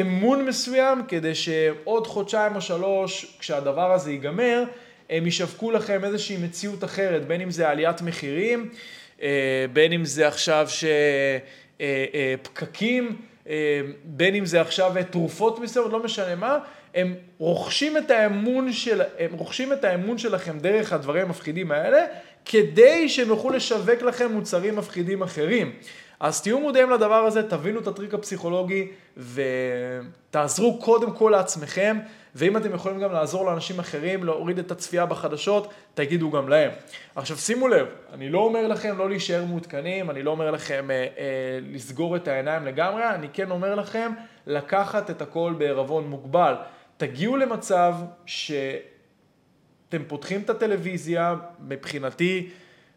אמון 0.00 0.46
מסוים, 0.46 1.02
כדי 1.08 1.34
שעוד 1.34 2.06
חודשיים 2.06 2.56
או 2.56 2.60
שלוש, 2.60 3.36
כשהדבר 3.38 3.92
הזה 3.92 4.12
ייגמר, 4.12 4.64
הם 5.10 5.26
ישווקו 5.26 5.70
לכם 5.70 6.04
איזושהי 6.04 6.36
מציאות 6.36 6.84
אחרת, 6.84 7.26
בין 7.26 7.40
אם 7.40 7.50
זה 7.50 7.68
עליית 7.68 8.02
מחירים, 8.02 8.68
אה, 9.22 9.66
בין 9.72 9.92
אם 9.92 10.04
זה 10.04 10.28
עכשיו 10.28 10.68
שפקקים, 11.78 13.04
אה, 13.06 13.52
אה, 13.52 13.80
בין 14.04 14.34
אם 14.34 14.46
זה 14.46 14.60
עכשיו 14.60 14.92
תרופות 15.10 15.58
מסוימות, 15.58 15.92
לא 15.92 16.02
משנה 16.02 16.34
מה, 16.34 16.58
הם 16.94 17.14
רוכשים 17.38 17.96
את 17.96 18.10
האמון, 18.10 18.72
של, 18.72 19.02
הם 19.18 19.32
רוכשים 19.32 19.72
את 19.72 19.84
האמון 19.84 20.18
שלכם 20.18 20.58
דרך 20.58 20.92
הדברים 20.92 21.26
המפחידים 21.26 21.72
האלה, 21.72 22.04
כדי 22.44 23.08
שהם 23.08 23.28
יוכלו 23.28 23.50
לשווק 23.50 24.02
לכם 24.02 24.32
מוצרים 24.32 24.76
מפחידים 24.76 25.22
אחרים. 25.22 25.72
אז 26.22 26.42
תהיו 26.42 26.60
מודעים 26.60 26.90
לדבר 26.90 27.24
הזה, 27.24 27.48
תבינו 27.48 27.80
את 27.80 27.86
הטריק 27.86 28.14
הפסיכולוגי 28.14 28.88
ותעזרו 29.16 30.80
קודם 30.80 31.12
כל 31.12 31.28
לעצמכם, 31.32 31.98
ואם 32.34 32.56
אתם 32.56 32.74
יכולים 32.74 33.00
גם 33.00 33.12
לעזור 33.12 33.46
לאנשים 33.46 33.78
אחרים 33.78 34.24
להוריד 34.24 34.58
את 34.58 34.70
הצפייה 34.70 35.06
בחדשות, 35.06 35.72
תגידו 35.94 36.30
גם 36.30 36.48
להם. 36.48 36.70
עכשיו 37.14 37.36
שימו 37.36 37.68
לב, 37.68 37.86
אני 38.12 38.28
לא 38.28 38.38
אומר 38.38 38.66
לכם 38.66 38.98
לא 38.98 39.08
להישאר 39.08 39.44
מעודכנים, 39.44 40.10
אני 40.10 40.22
לא 40.22 40.30
אומר 40.30 40.50
לכם 40.50 40.90
אה, 40.90 40.96
אה, 40.96 41.06
לסגור 41.72 42.16
את 42.16 42.28
העיניים 42.28 42.64
לגמרי, 42.64 43.10
אני 43.10 43.28
כן 43.32 43.50
אומר 43.50 43.74
לכם 43.74 44.12
לקחת 44.46 45.10
את 45.10 45.22
הכל 45.22 45.54
בערבון 45.58 46.06
מוגבל. 46.06 46.54
תגיעו 46.96 47.36
למצב 47.36 47.94
שאתם 48.26 50.02
פותחים 50.06 50.40
את 50.40 50.50
הטלוויזיה, 50.50 51.34
מבחינתי, 51.60 52.50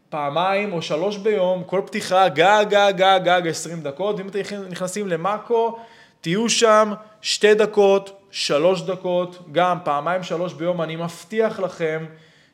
פעמיים 0.10 0.74
או 0.74 0.82
שלוש 0.82 1.18
ביום, 1.18 1.64
כל 1.64 1.82
פתיחה, 1.86 2.30
גג, 2.30 2.66
גג, 2.70 2.94
גג, 2.98 3.20
גג, 3.24 3.48
עשרים 3.48 3.82
דקות, 3.82 4.16
ואם 4.20 4.28
אתם 4.28 4.40
נכנסים 4.70 5.08
למאקו, 5.08 5.80
תהיו 6.22 6.50
שם 6.50 6.94
שתי 7.22 7.54
דקות, 7.54 8.22
שלוש 8.32 8.82
דקות, 8.82 9.46
גם 9.52 9.78
פעמיים 9.84 10.24
שלוש 10.24 10.54
ביום, 10.54 10.82
אני 10.82 10.96
מבטיח 10.96 11.60
לכם 11.60 12.06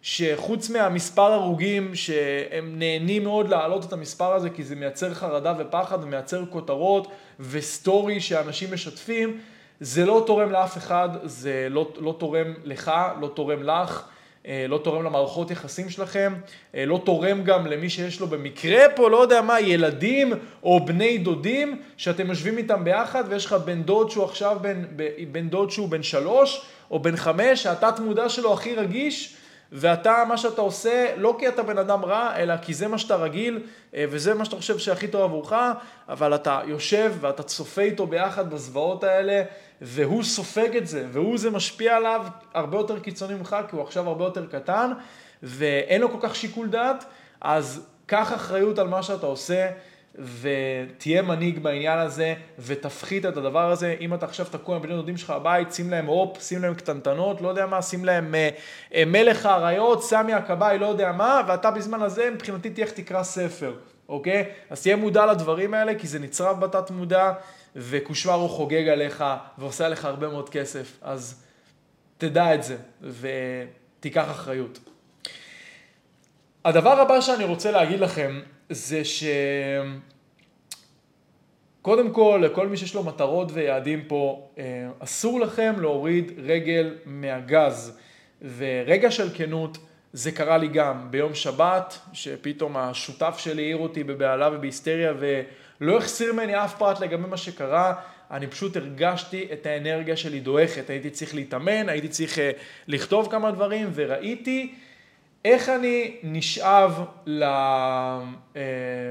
שחוץ 0.01 0.69
מהמספר 0.69 1.31
הרוגים 1.31 1.95
שהם 1.95 2.79
נהנים 2.79 3.23
מאוד 3.23 3.49
להעלות 3.49 3.85
את 3.85 3.93
המספר 3.93 4.33
הזה 4.33 4.49
כי 4.49 4.63
זה 4.63 4.75
מייצר 4.75 5.13
חרדה 5.13 5.53
ופחד 5.59 6.03
ומייצר 6.03 6.43
כותרות 6.49 7.07
וסטורי 7.39 8.21
שאנשים 8.21 8.73
משתפים, 8.73 9.39
זה 9.81 10.05
לא 10.05 10.23
תורם 10.27 10.51
לאף 10.51 10.77
אחד, 10.77 11.09
זה 11.23 11.67
לא, 11.69 11.91
לא 11.99 12.15
תורם 12.17 12.53
לך, 12.63 12.91
לא 13.21 13.27
תורם 13.27 13.63
לך. 13.63 14.03
אה, 14.47 14.65
לא 14.69 14.77
תורם 14.83 15.03
למערכות 15.03 15.51
יחסים 15.51 15.89
שלכם, 15.89 16.33
אה, 16.75 16.85
לא 16.85 17.01
תורם 17.05 17.43
גם 17.43 17.67
למי 17.67 17.89
שיש 17.89 18.19
לו 18.19 18.27
במקרה 18.27 18.79
פה, 18.95 19.09
לא 19.09 19.21
יודע 19.21 19.41
מה, 19.41 19.59
ילדים 19.59 20.33
או 20.63 20.85
בני 20.85 21.17
דודים, 21.17 21.81
שאתם 21.97 22.29
יושבים 22.29 22.57
איתם 22.57 22.83
ביחד 22.83 23.23
ויש 23.29 23.45
לך 23.45 23.53
בן 23.53 23.83
דוד 23.83 24.11
שהוא 24.11 24.23
עכשיו 24.23 24.57
בן, 24.61 24.83
בן 25.31 25.49
דוד 25.49 25.71
שהוא 25.71 25.89
בן 25.89 26.03
שלוש 26.03 26.65
או 26.91 26.99
בן 26.99 27.15
חמש, 27.15 27.63
שהתת 27.63 27.99
מודע 27.99 28.29
שלו 28.29 28.53
הכי 28.53 28.75
רגיש, 28.75 29.35
ואתה, 29.71 30.23
מה 30.27 30.37
שאתה 30.37 30.61
עושה, 30.61 31.13
לא 31.17 31.35
כי 31.39 31.47
אתה 31.47 31.63
בן 31.63 31.77
אדם 31.77 32.05
רע, 32.05 32.33
אלא 32.35 32.57
כי 32.57 32.73
זה 32.73 32.87
מה 32.87 32.97
שאתה 32.97 33.15
רגיל, 33.15 33.63
אה, 33.95 34.05
וזה 34.09 34.33
מה 34.33 34.45
שאתה 34.45 34.55
חושב 34.55 34.77
שהכי 34.77 35.07
טוב 35.07 35.21
עבורך, 35.21 35.53
אבל 36.09 36.35
אתה 36.35 36.61
יושב 36.65 37.13
ואתה 37.21 37.43
צופה 37.43 37.81
איתו 37.81 38.07
ביחד 38.07 38.49
בזוועות 38.49 39.03
האלה, 39.03 39.43
והוא 39.81 40.23
סופג 40.23 40.77
את 40.77 40.87
זה, 40.87 41.05
והוא 41.11 41.37
זה 41.37 41.49
משפיע 41.49 41.95
עליו 41.95 42.25
הרבה 42.53 42.77
יותר 42.77 42.99
קיצוני 42.99 43.33
ממך, 43.33 43.55
כי 43.69 43.75
הוא 43.75 43.83
עכשיו 43.83 44.07
הרבה 44.07 44.25
יותר 44.25 44.45
קטן, 44.45 44.91
ואין 45.43 46.01
לו 46.01 46.11
כל 46.11 46.27
כך 46.27 46.35
שיקול 46.35 46.67
דעת, 46.67 47.05
אז 47.41 47.87
קח 48.05 48.33
אחריות 48.33 48.79
על 48.79 48.87
מה 48.87 49.03
שאתה 49.03 49.25
עושה. 49.25 49.69
ותהיה 50.15 51.21
מנהיג 51.21 51.59
בעניין 51.59 51.99
הזה, 51.99 52.33
ותפחית 52.59 53.25
את 53.25 53.37
הדבר 53.37 53.71
הזה. 53.71 53.95
אם 53.99 54.13
אתה 54.13 54.25
עכשיו 54.25 54.45
תקוע 54.51 54.75
עם 54.75 54.81
בני 54.81 54.93
דודים 54.93 55.17
שלך 55.17 55.29
בבית, 55.29 55.73
שים 55.73 55.89
להם 55.89 56.05
הופ, 56.05 56.41
שים 56.41 56.61
להם 56.61 56.73
קטנטנות, 56.73 57.41
לא 57.41 57.49
יודע 57.49 57.65
מה, 57.65 57.81
שים 57.81 58.05
להם 58.05 58.35
אה, 58.35 58.49
אה, 58.93 59.03
מלך 59.05 59.45
האריות, 59.45 60.03
סמי 60.03 60.33
הכבאי, 60.33 60.79
לא 60.79 60.85
יודע 60.85 61.11
מה, 61.11 61.41
ואתה 61.47 61.71
בזמן 61.71 62.01
הזה, 62.01 62.29
מבחינתי 62.33 62.69
תהיה 62.69 62.85
איך 62.85 62.93
תקרא 62.93 63.23
ספר, 63.23 63.73
אוקיי? 64.09 64.45
אז 64.69 64.81
תהיה 64.81 64.95
מודע 64.95 65.25
לדברים 65.25 65.73
האלה, 65.73 65.95
כי 65.95 66.07
זה 66.07 66.19
נצרב 66.19 66.59
בתת 66.59 66.91
מודע, 66.91 67.31
וקושמרו 67.75 68.49
חוגג 68.49 68.87
עליך, 68.87 69.23
ועושה 69.57 69.85
עליך 69.85 70.05
הרבה 70.05 70.27
מאוד 70.27 70.49
כסף. 70.49 70.97
אז 71.01 71.43
תדע 72.17 72.55
את 72.55 72.63
זה, 72.63 72.77
ותיקח 73.01 74.31
אחריות. 74.31 74.79
הדבר 76.65 76.99
הבא 77.01 77.21
שאני 77.21 77.43
רוצה 77.43 77.71
להגיד 77.71 77.99
לכם, 77.99 78.39
זה 78.71 79.05
ש... 79.05 79.23
קודם 81.81 82.11
כל, 82.11 82.41
לכל 82.45 82.67
מי 82.67 82.77
שיש 82.77 82.95
לו 82.95 83.03
מטרות 83.03 83.51
ויעדים 83.53 84.03
פה, 84.07 84.49
אה, 84.57 84.89
אסור 84.99 85.39
לכם 85.39 85.73
להוריד 85.79 86.31
רגל 86.37 86.95
מהגז. 87.05 87.97
ורגע 88.57 89.11
של 89.11 89.29
כנות, 89.33 89.77
זה 90.13 90.31
קרה 90.31 90.57
לי 90.57 90.67
גם. 90.67 91.11
ביום 91.11 91.35
שבת, 91.35 91.99
שפתאום 92.13 92.77
השותף 92.77 93.35
שלי 93.37 93.61
העיר 93.61 93.77
אותי 93.77 94.03
בבהלה 94.03 94.49
ובהיסטריה 94.53 95.13
ולא 95.19 95.97
החסיר 95.97 96.33
ממני 96.33 96.63
אף 96.63 96.77
פרט 96.77 96.99
לגבי 96.99 97.27
מה 97.27 97.37
שקרה, 97.37 97.93
אני 98.31 98.47
פשוט 98.47 98.77
הרגשתי 98.77 99.47
את 99.53 99.65
האנרגיה 99.65 100.17
שלי 100.17 100.39
דועכת, 100.39 100.89
הייתי 100.89 101.09
צריך 101.09 101.35
להתאמן, 101.35 101.89
הייתי 101.89 102.07
צריך 102.07 102.39
אה, 102.39 102.51
לכתוב 102.87 103.31
כמה 103.31 103.51
דברים 103.51 103.89
וראיתי 103.93 104.73
איך 105.45 105.69
אני 105.69 106.17
נשאב 106.23 107.05
אה, 107.27 108.19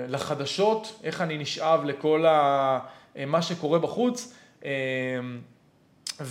לחדשות, 0.09 1.01
איך 1.05 1.21
אני 1.21 1.39
נשאב 1.39 1.85
לכל 1.85 2.27
אה, 2.27 2.79
מה 3.27 3.43
שקורה 3.43 3.79
בחוץ, 3.79 4.35
אה, 4.65 4.71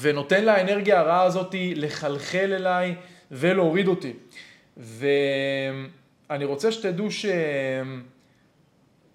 ונותן 0.02 0.46
לאנרגיה 0.46 1.00
הרעה 1.00 1.24
הזאת 1.24 1.56
לחלחל 1.76 2.54
אליי 2.54 2.96
ולהוריד 3.32 3.88
אותי. 3.88 4.14
ואני 4.78 6.46
רוצה 6.46 6.72
שתדעו 6.72 7.08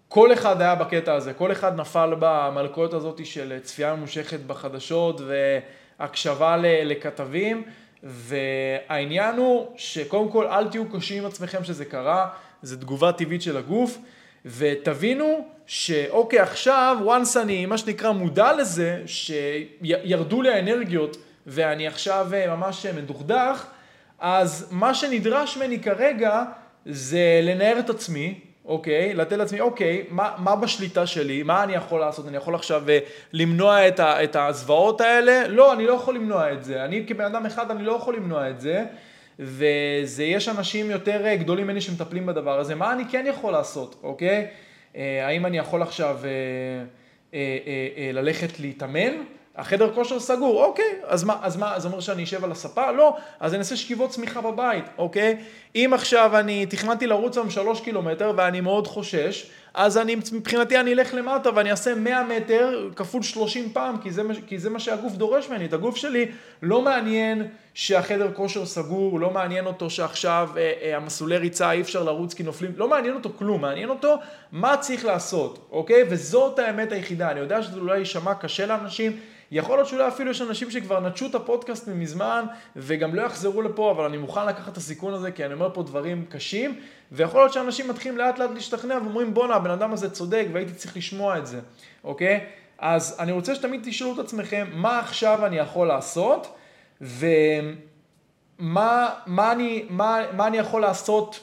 שכל 0.07 0.33
אחד 0.33 0.61
היה 0.61 0.75
בקטע 0.75 1.15
הזה, 1.15 1.33
כל 1.33 1.53
אחד 1.53 1.81
נפל 1.81 2.15
במלכודת 2.19 2.93
הזאת 2.93 3.27
של 3.27 3.59
צפייה 3.63 3.95
ממושכת 3.95 4.41
בחדשות 4.41 5.21
והקשבה 6.01 6.57
לכתבים. 6.61 7.65
והעניין 8.05 9.37
הוא 9.37 9.67
שקודם 9.77 10.31
כל 10.31 10.47
אל 10.47 10.69
תהיו 10.69 10.91
קשים 10.91 11.23
עם 11.23 11.29
עצמכם 11.29 11.65
שזה 11.65 11.85
קרה, 11.85 12.29
זו 12.63 12.77
תגובה 12.77 13.13
טבעית 13.13 13.43
של 13.43 13.57
הגוף, 13.57 13.99
ותבינו 14.45 15.49
שאוקיי 15.67 16.39
עכשיו 16.39 16.97
once 17.07 17.41
אני 17.41 17.67
מה 17.67 17.79
שנקרא 17.79 18.11
מודע 18.11 18.53
לזה 18.53 19.03
שירדו 19.07 20.43
לי 20.43 20.49
האנרגיות 20.49 21.17
ואני 21.47 21.87
עכשיו 21.87 22.29
אה, 22.35 22.57
ממש 22.57 22.87
מדוכדך, 22.87 23.67
אז 24.19 24.69
מה 24.71 24.95
שנדרש 24.95 25.57
ממני 25.57 25.81
כרגע 25.81 26.43
זה 26.87 27.41
לנער 27.43 27.79
את 27.79 27.91
עצמי, 27.91 28.41
אוקיי? 28.65 29.15
לתת 29.15 29.33
לעצמי, 29.33 29.61
אוקיי, 29.61 30.05
מה, 30.11 30.35
מה 30.39 30.57
בשליטה 30.57 31.07
שלי? 31.07 31.43
מה 31.43 31.65
אני 31.65 31.75
יכול 31.75 32.01
לעשות? 32.01 32.29
אני 32.29 32.37
יכול 32.37 32.55
עכשיו 32.55 32.89
אה, 32.89 32.99
למנוע 33.33 33.89
את, 33.89 34.01
ה, 34.01 34.25
את 34.25 34.37
הזוועות 34.37 35.01
האלה? 35.01 35.49
לא, 35.49 35.73
אני 35.73 35.87
לא 35.87 35.93
יכול 35.93 36.15
למנוע 36.15 36.53
את 36.53 36.65
זה. 36.65 36.85
אני 36.85 37.05
כבן 37.07 37.25
אדם 37.25 37.47
אחד, 37.47 37.71
אני 37.71 37.85
לא 37.85 37.93
יכול 37.93 38.17
למנוע 38.17 38.51
את 38.51 38.61
זה. 38.61 38.85
וזה, 39.39 40.25
יש 40.25 40.49
אנשים 40.49 40.91
יותר 40.91 41.27
אה, 41.27 41.37
גדולים 41.37 41.67
ממני 41.67 41.81
שמטפלים 41.81 42.27
בדבר 42.27 42.59
הזה. 42.59 42.75
מה 42.75 42.93
אני 42.93 43.05
כן 43.11 43.25
יכול 43.29 43.53
לעשות, 43.53 44.01
אוקיי? 44.03 44.47
אה, 44.97 45.27
האם 45.27 45.47
אני 45.47 45.59
יכול 45.59 45.83
עכשיו 45.83 46.19
ללכת 48.13 48.61
להתאמן? 48.61 49.13
החדר 49.57 49.95
כושר 49.95 50.21
סגור, 50.21 50.65
אוקיי, 50.65 50.95
אז 51.07 51.25
מה, 51.25 51.37
אז 51.43 51.57
מה, 51.57 51.81
זה 51.81 51.89
אומר 51.89 52.01
שאני 52.01 52.25
אשב 52.25 52.45
על 52.45 52.53
הספה? 52.53 52.91
לא, 52.91 53.17
אז 53.41 53.53
אני 53.55 53.59
אעשה 53.59 53.77
שכיבות 53.77 54.11
צמיחה 54.11 54.41
בבית, 54.41 54.85
אוקיי? 54.99 55.37
אם 55.75 55.91
עכשיו 55.95 56.39
אני 56.39 56.67
תכננתי 56.67 57.07
לרוץ 57.07 57.37
היום 57.37 57.51
שלוש 57.51 57.81
קילומטר 57.81 58.33
ואני 58.37 58.61
מאוד 58.61 58.87
חושש, 58.87 59.51
אז 59.75 59.99
אני, 59.99 60.15
מבחינתי 60.33 60.81
אני 60.81 60.93
אלך 60.93 61.15
למטה 61.15 61.51
ואני 61.55 61.71
אעשה 61.71 61.95
100 61.95 62.23
מטר 62.25 62.89
כפול 62.97 63.23
30 63.23 63.71
פעם, 63.73 63.99
כי 63.99 64.11
זה, 64.11 64.23
כי 64.47 64.59
זה 64.59 64.71
מה 64.71 64.79
שהגוף 64.79 65.13
דורש 65.13 65.49
ממני. 65.49 65.65
את 65.65 65.73
הגוף 65.73 65.97
שלי 65.97 66.27
לא 66.63 66.83
מעניין 66.83 67.49
שהחדר 67.75 68.33
כושר 68.33 68.67
סגור, 68.67 69.21
לא 69.21 69.31
מעניין 69.31 69.67
אותו 69.67 69.91
שעכשיו 69.91 70.51
אה, 70.57 70.73
אה, 70.83 70.97
המסלולי 70.97 71.37
ריצה 71.37 71.73
אי 71.73 71.81
אפשר 71.81 72.03
לרוץ 72.03 72.35
כי 72.35 72.43
נופלים, 72.43 72.73
לא 72.77 72.89
מעניין 72.89 73.15
אותו 73.15 73.31
כלום, 73.39 73.61
מעניין 73.61 73.89
אותו 73.89 74.17
מה 74.53 74.77
צריך 74.77 75.05
לעשות, 75.05 75.69
אוקיי? 75.71 76.05
וזאת 76.11 76.59
האמת 76.59 76.93
היחידה. 76.93 77.31
אני 77.31 77.41
יודע 77.41 77.63
שזה 77.63 77.81
אולי 77.81 77.99
יישמע 77.99 78.35
קשה 78.35 78.67
לאנשים, 78.67 79.17
יכול 79.51 79.77
להיות 79.77 79.89
שאולי 79.89 80.09
אפילו 80.09 80.31
יש 80.31 80.43
אנשים 80.43 80.71
שכבר 80.71 81.01
נטשו 81.01 81.27
את 81.27 81.35
הפודקאסט 81.35 81.89
מזמן 81.89 82.45
וגם 82.77 83.15
לא 83.15 83.23
יחזרו 83.23 83.63
לפה, 83.63 83.91
אבל 83.91 84.05
אני 84.05 84.17
מוכן 84.17 84.47
לקחת 84.47 84.73
את 84.73 84.77
הסיכון 84.77 85.15
הזה 85.15 85.31
כי 85.31 85.45
אני 85.45 85.55
אומר 85.55 85.71
פה 85.75 85.83
דברים 85.83 86.25
קשים, 86.29 86.81
ויכול 87.15 87.41
להיות 87.41 87.53
שאנשים 87.53 87.89
מתחילים 87.89 88.19
לאט 88.19 88.39
לאט 88.39 88.51
להשתכנע 88.55 88.95
ואומרים 88.95 89.35
בואנה 89.35 89.55
הבן 89.55 89.71
אדם 89.71 89.93
הזה 89.93 90.11
צודק 90.11 90.47
והייתי 90.53 90.73
צריך 90.73 90.97
לשמוע 90.97 91.39
את 91.39 91.47
זה, 91.47 91.61
אוקיי? 92.05 92.41
אז 92.79 93.17
אני 93.19 93.33
רוצה 93.33 93.55
שתמיד 93.55 93.81
תשאלו 93.85 94.15
את 94.15 94.19
עצמכם 94.19 94.67
מה 94.73 94.99
עכשיו 94.99 95.47
אני 95.47 95.57
יכול 95.57 95.89
לעשות 95.89 96.57
ומה 97.01 97.35
מה 99.27 99.53
אני, 99.53 99.85
מה, 99.89 100.21
מה 100.33 100.47
אני 100.47 100.57
יכול 100.57 100.81
לעשות 100.81 101.41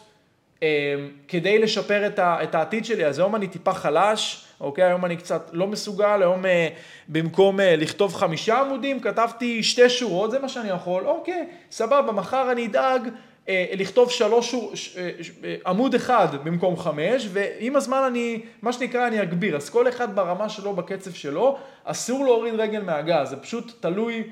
אה, 0.64 0.96
כדי 1.28 1.60
לשפר 1.60 2.08
את, 2.08 2.20
ה, 2.20 2.44
את 2.44 2.56
העתיד 2.56 2.86
שלי. 2.86 3.06
אז 3.06 3.20
היום 3.20 3.36
אני 3.36 3.48
טיפה 3.48 3.74
חלש, 3.74 4.46
אוקיי? 4.62 4.84
היום 4.84 5.06
אני 5.06 5.18
קצת 5.18 5.50
לא 5.54 5.68
מסוגל, 5.68 6.22
היום 6.22 6.46
אה, 6.46 6.68
במקום 7.08 7.60
אה, 7.60 7.76
לכתוב 7.76 8.16
חמישה 8.16 8.60
עמודים, 8.60 9.00
כתבתי 9.00 9.64
שתי 9.64 9.90
שורות, 9.90 10.32
זה 10.32 10.40
מה 10.40 10.50
שאני 10.50 10.70
יכול, 10.70 11.08
אוקיי, 11.08 11.48
סבבה, 11.72 12.12
מחר 12.12 12.52
אני 12.52 12.66
אדאג 12.66 13.10
לכתוב 13.50 14.12
שלוש 14.12 14.56
אה, 14.98 15.12
אה, 15.44 15.56
עמוד 15.66 15.96
אחד 15.96 16.28
במקום 16.44 16.78
חמש, 16.78 17.28
ועם 17.32 17.76
הזמן 17.76 18.04
אני, 18.08 18.42
מה 18.62 18.74
שנקרא, 18.74 19.08
אני 19.08 19.22
אגביר. 19.22 19.56
אז 19.56 19.70
כל 19.70 19.90
אחד 19.90 20.16
ברמה 20.16 20.50
שלו, 20.50 20.74
בקצב 20.74 21.14
שלו, 21.14 21.58
אסור 21.84 22.26
להוריד 22.26 22.54
רגל 22.54 22.82
מהגז, 22.82 23.30
זה 23.30 23.38
פשוט 23.38 23.72
תלוי 23.80 24.24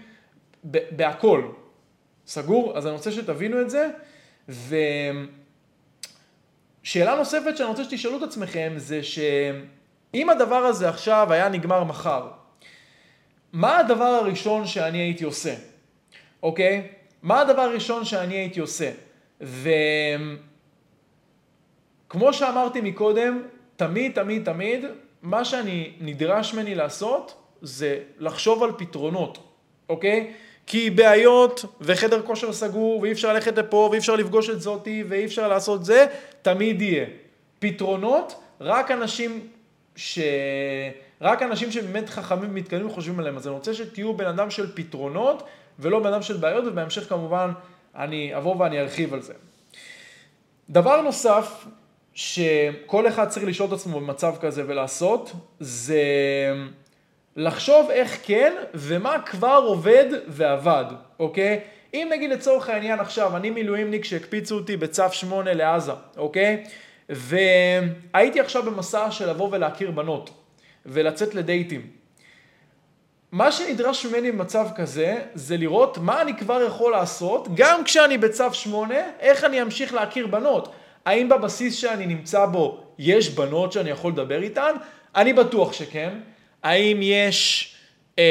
בהכל. 0.63 1.43
סגור? 2.27 2.77
אז 2.77 2.85
אני 2.87 2.93
רוצה 2.93 3.11
שתבינו 3.11 3.61
את 3.61 3.69
זה. 3.69 3.89
ושאלה 6.83 7.15
נוספת 7.15 7.57
שאני 7.57 7.69
רוצה 7.69 7.83
שתשאלו 7.83 8.17
את 8.17 8.23
עצמכם 8.23 8.73
זה 8.77 9.03
שאם 9.03 10.29
הדבר 10.29 10.55
הזה 10.55 10.89
עכשיו 10.89 11.33
היה 11.33 11.49
נגמר 11.49 11.83
מחר, 11.83 12.27
מה 13.53 13.77
הדבר 13.77 14.03
הראשון 14.03 14.67
שאני 14.67 14.97
הייתי 14.97 15.23
עושה? 15.23 15.55
אוקיי? 16.43 16.98
מה 17.23 17.41
הדבר 17.41 17.61
הראשון 17.61 18.05
שאני 18.05 18.33
הייתי 18.33 18.59
עושה? 18.59 18.91
וכמו 19.41 19.73
שאמרתי 22.33 22.81
מקודם, 22.81 23.43
תמיד, 23.75 24.11
תמיד, 24.11 24.45
תמיד, 24.45 24.85
מה 25.21 25.45
שאני 25.45 25.91
נדרש 25.99 26.53
ממני 26.53 26.75
לעשות 26.75 27.35
זה 27.61 27.99
לחשוב 28.17 28.63
על 28.63 28.71
פתרונות, 28.77 29.37
אוקיי? 29.89 30.33
כי 30.67 30.89
בעיות 30.89 31.65
וחדר 31.81 32.21
כושר 32.21 32.53
סגור 32.53 33.01
ואי 33.01 33.11
אפשר 33.11 33.33
ללכת 33.33 33.57
לפה 33.57 33.87
ואי 33.91 33.99
אפשר 33.99 34.15
לפגוש 34.15 34.49
את 34.49 34.61
זאתי 34.61 35.03
ואי 35.07 35.25
אפשר 35.25 35.47
לעשות 35.47 35.85
זה, 35.85 36.05
תמיד 36.41 36.81
יהיה. 36.81 37.05
פתרונות, 37.59 38.35
רק 38.61 38.91
אנשים 38.91 39.47
ש... 39.95 40.19
רק 41.21 41.41
אנשים 41.41 41.71
שבאמת 41.71 42.09
חכמים 42.09 42.49
ומתקדמים 42.49 42.89
חושבים 42.89 43.19
עליהם. 43.19 43.37
אז 43.37 43.47
אני 43.47 43.55
רוצה 43.55 43.73
שתהיו 43.73 44.13
בן 44.13 44.25
אדם 44.25 44.49
של 44.49 44.75
פתרונות 44.75 45.43
ולא 45.79 45.99
בן 45.99 46.13
אדם 46.13 46.21
של 46.21 46.37
בעיות, 46.37 46.63
ובהמשך 46.67 47.09
כמובן 47.09 47.51
אני 47.95 48.35
אבוא 48.37 48.55
ואני 48.55 48.79
ארחיב 48.79 49.13
על 49.13 49.21
זה. 49.21 49.33
דבר 50.69 51.01
נוסף 51.01 51.65
שכל 52.13 53.07
אחד 53.07 53.27
צריך 53.27 53.45
לשאול 53.45 53.67
את 53.67 53.73
עצמו 53.73 53.99
במצב 53.99 54.35
כזה 54.41 54.63
ולעשות, 54.67 55.31
זה 55.59 56.03
לחשוב 57.35 57.89
איך 57.89 58.19
כן 58.23 58.53
ומה 58.73 59.21
כבר 59.25 59.61
עובד 59.65 60.05
ועבד, 60.27 60.85
אוקיי? 61.19 61.59
אם 61.93 62.07
נגיד 62.11 62.31
לצורך 62.31 62.69
העניין 62.69 62.99
עכשיו, 62.99 63.37
אני 63.37 63.49
מילואימניק 63.49 64.05
שהקפיצו 64.05 64.55
אותי 64.55 64.77
בצו 64.77 65.03
8 65.11 65.53
לעזה, 65.53 65.91
אוקיי? 66.17 66.63
והייתי 67.09 68.39
עכשיו 68.39 68.63
במסע 68.63 69.11
של 69.11 69.29
לבוא 69.29 69.49
ולהכיר 69.51 69.91
בנות 69.91 70.29
ולצאת 70.85 71.35
לדייטים. 71.35 71.98
מה 73.31 73.51
שנדרש 73.51 74.05
ממני 74.05 74.31
במצב 74.31 74.67
כזה, 74.75 75.17
זה 75.33 75.57
לראות 75.57 75.97
מה 75.97 76.21
אני 76.21 76.37
כבר 76.37 76.61
יכול 76.67 76.91
לעשות, 76.91 77.47
גם 77.55 77.83
כשאני 77.83 78.17
בצו 78.17 78.53
8, 78.53 78.95
איך 79.19 79.43
אני 79.43 79.61
אמשיך 79.61 79.93
להכיר 79.93 80.27
בנות. 80.27 80.71
האם 81.05 81.29
בבסיס 81.29 81.75
שאני 81.75 82.05
נמצא 82.05 82.45
בו 82.45 82.83
יש 82.99 83.29
בנות 83.29 83.71
שאני 83.71 83.89
יכול 83.89 84.11
לדבר 84.11 84.41
איתן? 84.41 84.75
אני 85.15 85.33
בטוח 85.33 85.73
שכן. 85.73 86.19
האם 86.63 86.99
יש 87.01 87.75
אה, 88.19 88.23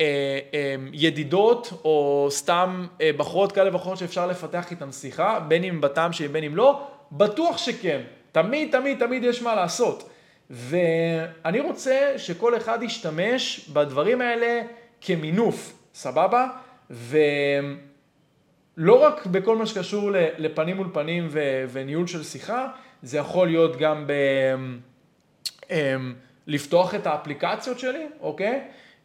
אה, 0.00 0.38
אה, 0.54 0.74
ידידות 0.92 1.72
או 1.84 2.26
סתם 2.30 2.86
אה, 3.00 3.10
בחורות 3.16 3.52
כאלה 3.52 3.72
ואחרות 3.72 3.98
שאפשר 3.98 4.26
לפתח 4.26 4.70
איתן 4.70 4.92
שיחה, 4.92 5.40
בין 5.40 5.64
אם 5.64 5.80
בטעם 5.80 6.12
שלי 6.12 6.28
בין 6.28 6.44
אם 6.44 6.56
לא? 6.56 6.86
בטוח 7.12 7.58
שכן. 7.58 8.00
תמיד, 8.32 8.72
תמיד, 8.72 8.98
תמיד 8.98 9.24
יש 9.24 9.42
מה 9.42 9.54
לעשות. 9.54 10.08
ואני 10.52 11.60
רוצה 11.60 12.14
שכל 12.16 12.56
אחד 12.56 12.82
ישתמש 12.82 13.68
בדברים 13.72 14.20
האלה 14.20 14.62
כמינוף, 15.00 15.72
סבבה? 15.94 16.46
ולא 16.90 17.24
רק 19.02 19.26
בכל 19.26 19.56
מה 19.56 19.66
שקשור 19.66 20.10
לפנים 20.38 20.76
מול 20.76 20.88
פנים 20.92 21.28
וניהול 21.72 22.06
של 22.06 22.22
שיחה, 22.22 22.68
זה 23.02 23.18
יכול 23.18 23.46
להיות 23.48 23.76
גם 23.76 24.06
ב... 24.06 24.12
אמ, 25.70 26.14
לפתוח 26.46 26.94
את 26.94 27.06
האפליקציות 27.06 27.78
שלי, 27.78 28.06
אוקיי? 28.20 28.60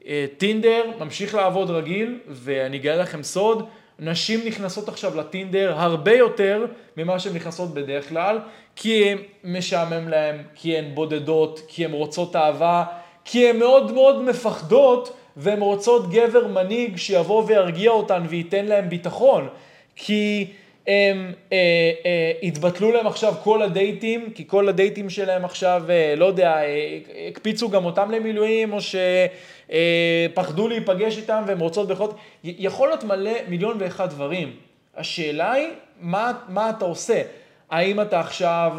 אה, 0.06 0.25
טינדר 0.38 0.92
ממשיך 1.00 1.36
לעבוד 1.36 1.70
רגיל, 1.70 2.20
ואני 2.27 2.77
אגלה 2.77 2.96
לכם 2.96 3.24
סוד, 3.24 3.68
נשים 4.00 4.39
נכנסות 4.46 4.89
עכשיו 4.89 5.18
לטינדר 5.18 5.74
הרבה 5.75 6.13
יותר 6.13 6.66
ממה 6.98 7.20
שהן 7.20 7.34
נכנסות 7.36 7.74
בדרך 7.74 8.10
כלל, 8.10 8.39
כי 8.75 9.12
הן 9.12 9.18
משעמם 9.44 10.08
להן, 10.08 10.38
כי 10.56 10.77
הן 10.77 10.96
בודדות, 10.96 11.62
כי 11.68 11.86
הן 11.86 11.92
רוצות 11.92 12.36
אהבה, 12.36 12.84
כי 13.25 13.50
הן 13.50 13.60
מאוד 13.60 13.92
מאוד 13.92 14.22
מפחדות 14.22 15.13
והן 15.38 15.60
רוצות 15.62 16.10
גבר 16.10 16.48
מנהיג 16.48 16.98
שיבוא 16.98 17.44
וירגיע 17.48 17.92
אותן 17.92 18.24
וייתן 18.30 18.66
להן 18.66 18.89
ביטחון. 18.89 19.48
כי 19.96 20.48
הם 20.88 21.34
אה, 21.53 21.58
אה, 22.06 22.32
התבטלו 22.44 22.91
להם 22.91 23.08
עכשיו 23.08 23.34
כל 23.43 23.62
הדייטים, 23.62 24.30
כי 24.36 24.47
כל 24.47 24.69
הדייטים 24.69 25.10
שלהם 25.10 25.45
עכשיו, 25.45 25.84
אה, 25.89 26.13
לא 26.17 26.26
יודע, 26.26 26.58
אה, 26.58 27.00
הקפיצו 27.28 27.69
גם 27.69 27.86
אותם 27.86 28.12
למילואים, 28.12 28.73
או 28.73 28.78
שפחדו 28.82 30.63
אה, 30.63 30.69
להיפגש 30.69 31.17
איתם 31.17 31.43
והם 31.47 31.60
רוצות 31.60 31.88
בכל... 31.88 32.08
יכול 32.43 32.88
להיות 32.88 33.04
מלא 33.04 33.32
מיליון 33.47 33.78
ואחד 33.80 34.10
דברים. 34.10 34.56
השאלה 34.95 35.52
היא, 35.52 35.67
מה, 36.00 36.32
מה 36.50 36.69
אתה 36.69 36.86
עושה? 36.86 37.21
האם 37.69 38.02
אתה 38.02 38.19
עכשיו 38.19 38.78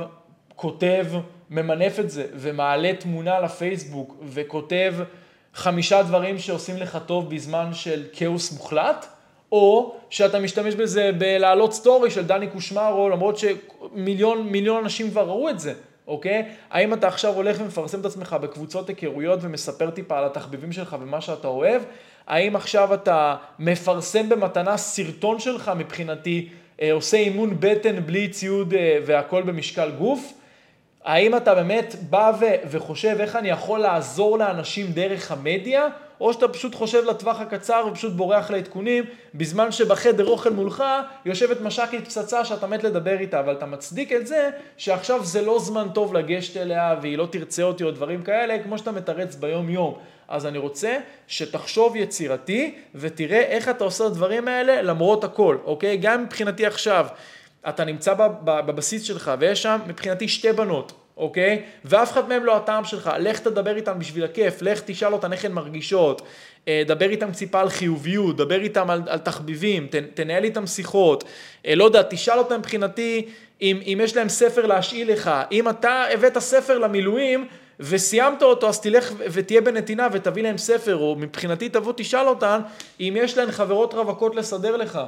כותב, 0.57 1.07
ממנף 1.51 2.01
את 2.01 2.11
זה 2.11 2.27
ומעלה 2.35 2.93
תמונה 2.99 3.41
לפייסבוק 3.41 4.17
וכותב 4.23 4.95
חמישה 5.55 6.03
דברים 6.03 6.39
שעושים 6.39 6.77
לך 6.77 6.99
טוב 7.07 7.35
בזמן 7.35 7.69
של 7.73 8.05
כאוס 8.13 8.53
מוחלט? 8.53 9.18
או 9.53 9.95
שאתה 10.11 10.39
משתמש 10.39 10.75
בזה 10.75 11.11
בלהעלות 11.19 11.73
סטורי 11.73 12.11
של 12.11 12.27
דני 12.27 12.47
קושמרו, 12.47 13.09
למרות 13.09 13.39
שמיליון 13.39 14.43
מיליון 14.43 14.83
אנשים 14.85 15.11
כבר 15.11 15.27
ראו 15.27 15.49
את 15.49 15.61
זה, 15.61 15.75
אוקיי? 16.07 16.49
האם 16.71 16.95
אתה 16.95 17.09
עכשיו 17.09 17.35
הולך 17.35 17.61
ומפרסם 17.61 18.01
את 18.01 18.07
עצמך 18.07 18.37
בקבוצות 18.43 18.89
היכרויות 18.89 19.39
ומספר 19.43 19.91
טיפה 19.91 20.19
על 20.19 20.25
התחביבים 20.25 20.73
שלך 20.73 20.97
ומה 21.01 21.21
שאתה 21.21 21.49
אוהב? 21.49 21.83
האם 22.27 22.57
עכשיו 22.57 22.95
אתה 22.95 23.37
מפרסם 23.59 24.29
במתנה 24.29 24.77
סרטון 24.77 25.39
שלך 25.39 25.73
מבחינתי, 25.77 26.49
אה, 26.83 26.93
עושה 26.93 27.17
אימון 27.17 27.57
בטן 27.61 28.01
בלי 28.07 28.29
ציוד 28.29 28.75
אה, 28.75 28.99
והכל 29.07 29.43
במשקל 29.43 29.91
גוף? 29.91 30.33
האם 31.05 31.37
אתה 31.37 31.55
באמת 31.55 31.95
בא 32.11 32.33
ו- 32.41 32.69
וחושב 32.71 33.17
איך 33.21 33.37
אני 33.37 33.49
יכול 33.49 33.81
לעזור 33.81 34.39
לאנשים 34.39 34.87
דרך 34.87 35.33
המדיה, 35.33 35.89
או 36.21 36.33
שאתה 36.33 36.49
פשוט 36.49 36.75
חושב 36.75 37.05
לטווח 37.05 37.41
הקצר 37.41 37.85
ופשוט 37.91 38.13
בורח 38.13 38.51
לעדכונים, 38.51 39.05
בזמן 39.35 39.73
שבחדר 39.73 40.27
אוכל 40.27 40.51
מולך 40.51 40.85
יושבת 41.25 41.61
מש"קית 41.61 42.05
פצצה 42.05 42.45
שאתה 42.45 42.67
מת 42.67 42.85
לדבר 42.85 43.19
איתה, 43.19 43.41
אבל 43.41 43.53
אתה 43.53 43.67
מצדיק 43.67 44.13
את 44.13 44.27
זה 44.27 44.51
שעכשיו 44.77 45.25
זה 45.25 45.43
לא 45.43 45.59
זמן 45.59 45.89
טוב 45.95 46.15
לגשת 46.15 46.57
אליה 46.57 46.97
והיא 47.03 47.19
לא 47.19 47.29
תרצה 47.31 47.63
אותי 47.63 47.85
או 47.85 47.91
דברים 47.91 48.23
כאלה, 48.23 48.63
כמו 48.63 48.79
שאתה 48.79 48.93
מתרץ 48.93 49.35
ביום 49.35 49.69
יום. 49.69 49.95
אז 50.29 50.47
אני 50.47 50.59
רוצה 50.59 50.99
שתחשוב 51.27 51.97
יצירתי 51.97 52.75
ותראה 52.95 53.41
איך 53.41 53.69
אתה 53.69 53.85
עושה 53.85 54.07
את 54.07 54.11
הדברים 54.11 54.49
האלה 54.49 54.83
למרות 54.83 55.25
הכל, 55.25 55.57
אוקיי? 55.65 55.97
גם 55.97 56.25
מבחינתי 56.25 56.67
עכשיו. 56.67 57.07
אתה 57.69 57.85
נמצא 57.85 58.15
בבסיס 58.45 59.03
שלך 59.03 59.33
ויש 59.39 59.63
שם 59.63 59.79
מבחינתי 59.87 60.29
שתי 60.29 60.53
בנות, 60.53 60.93
אוקיי? 61.19 61.63
ואף 61.85 62.13
אחד 62.13 62.29
מהם 62.29 62.45
לא 62.45 62.57
הטעם 62.57 62.85
שלך, 62.85 63.11
לך 63.19 63.39
תדבר 63.39 63.77
איתן 63.77 63.99
בשביל 63.99 64.25
הכיף, 64.25 64.63
לך 64.63 64.81
תשאל 64.85 65.13
אותן 65.13 65.33
איך 65.33 65.45
הן 65.45 65.53
מרגישות, 65.53 66.23
אה, 66.69 66.83
דבר 66.87 67.11
איתן 67.11 67.33
ציפה 67.33 67.61
על 67.61 67.69
חיוביות, 67.69 68.37
דבר 68.37 68.61
איתן 68.61 68.91
על, 68.91 69.03
על 69.07 69.19
תחביבים, 69.19 69.87
ת, 69.87 69.95
תנהל 70.15 70.45
איתן 70.45 70.67
שיחות, 70.67 71.25
אה, 71.67 71.75
לא 71.75 71.85
יודע, 71.85 72.03
תשאל 72.03 72.39
אותן 72.39 72.59
מבחינתי 72.59 73.29
אם, 73.63 73.81
אם 73.87 74.01
יש 74.03 74.17
להם 74.17 74.29
ספר 74.29 74.67
להשאיל 74.67 75.13
לך, 75.13 75.31
אם 75.53 75.69
אתה 75.69 76.05
הבאת 76.13 76.39
ספר 76.39 76.79
למילואים 76.79 77.47
וסיימת 77.81 78.43
אותו, 78.43 78.69
אז 78.69 78.81
תלך 78.81 79.13
ותהיה 79.33 79.61
בנתינה 79.61 80.09
ותביא 80.13 80.43
להם 80.43 80.59
ספר, 80.59 80.97
או 80.97 81.17
מבחינתי 81.19 81.69
תבוא 81.69 81.93
תשאל 81.97 82.29
אותן 82.29 82.61
אם 83.01 83.15
יש 83.19 83.39
להן 83.39 83.51
חברות 83.51 83.95
רווקות 83.95 84.37
לסדר 84.37 84.77
לך. 84.77 84.99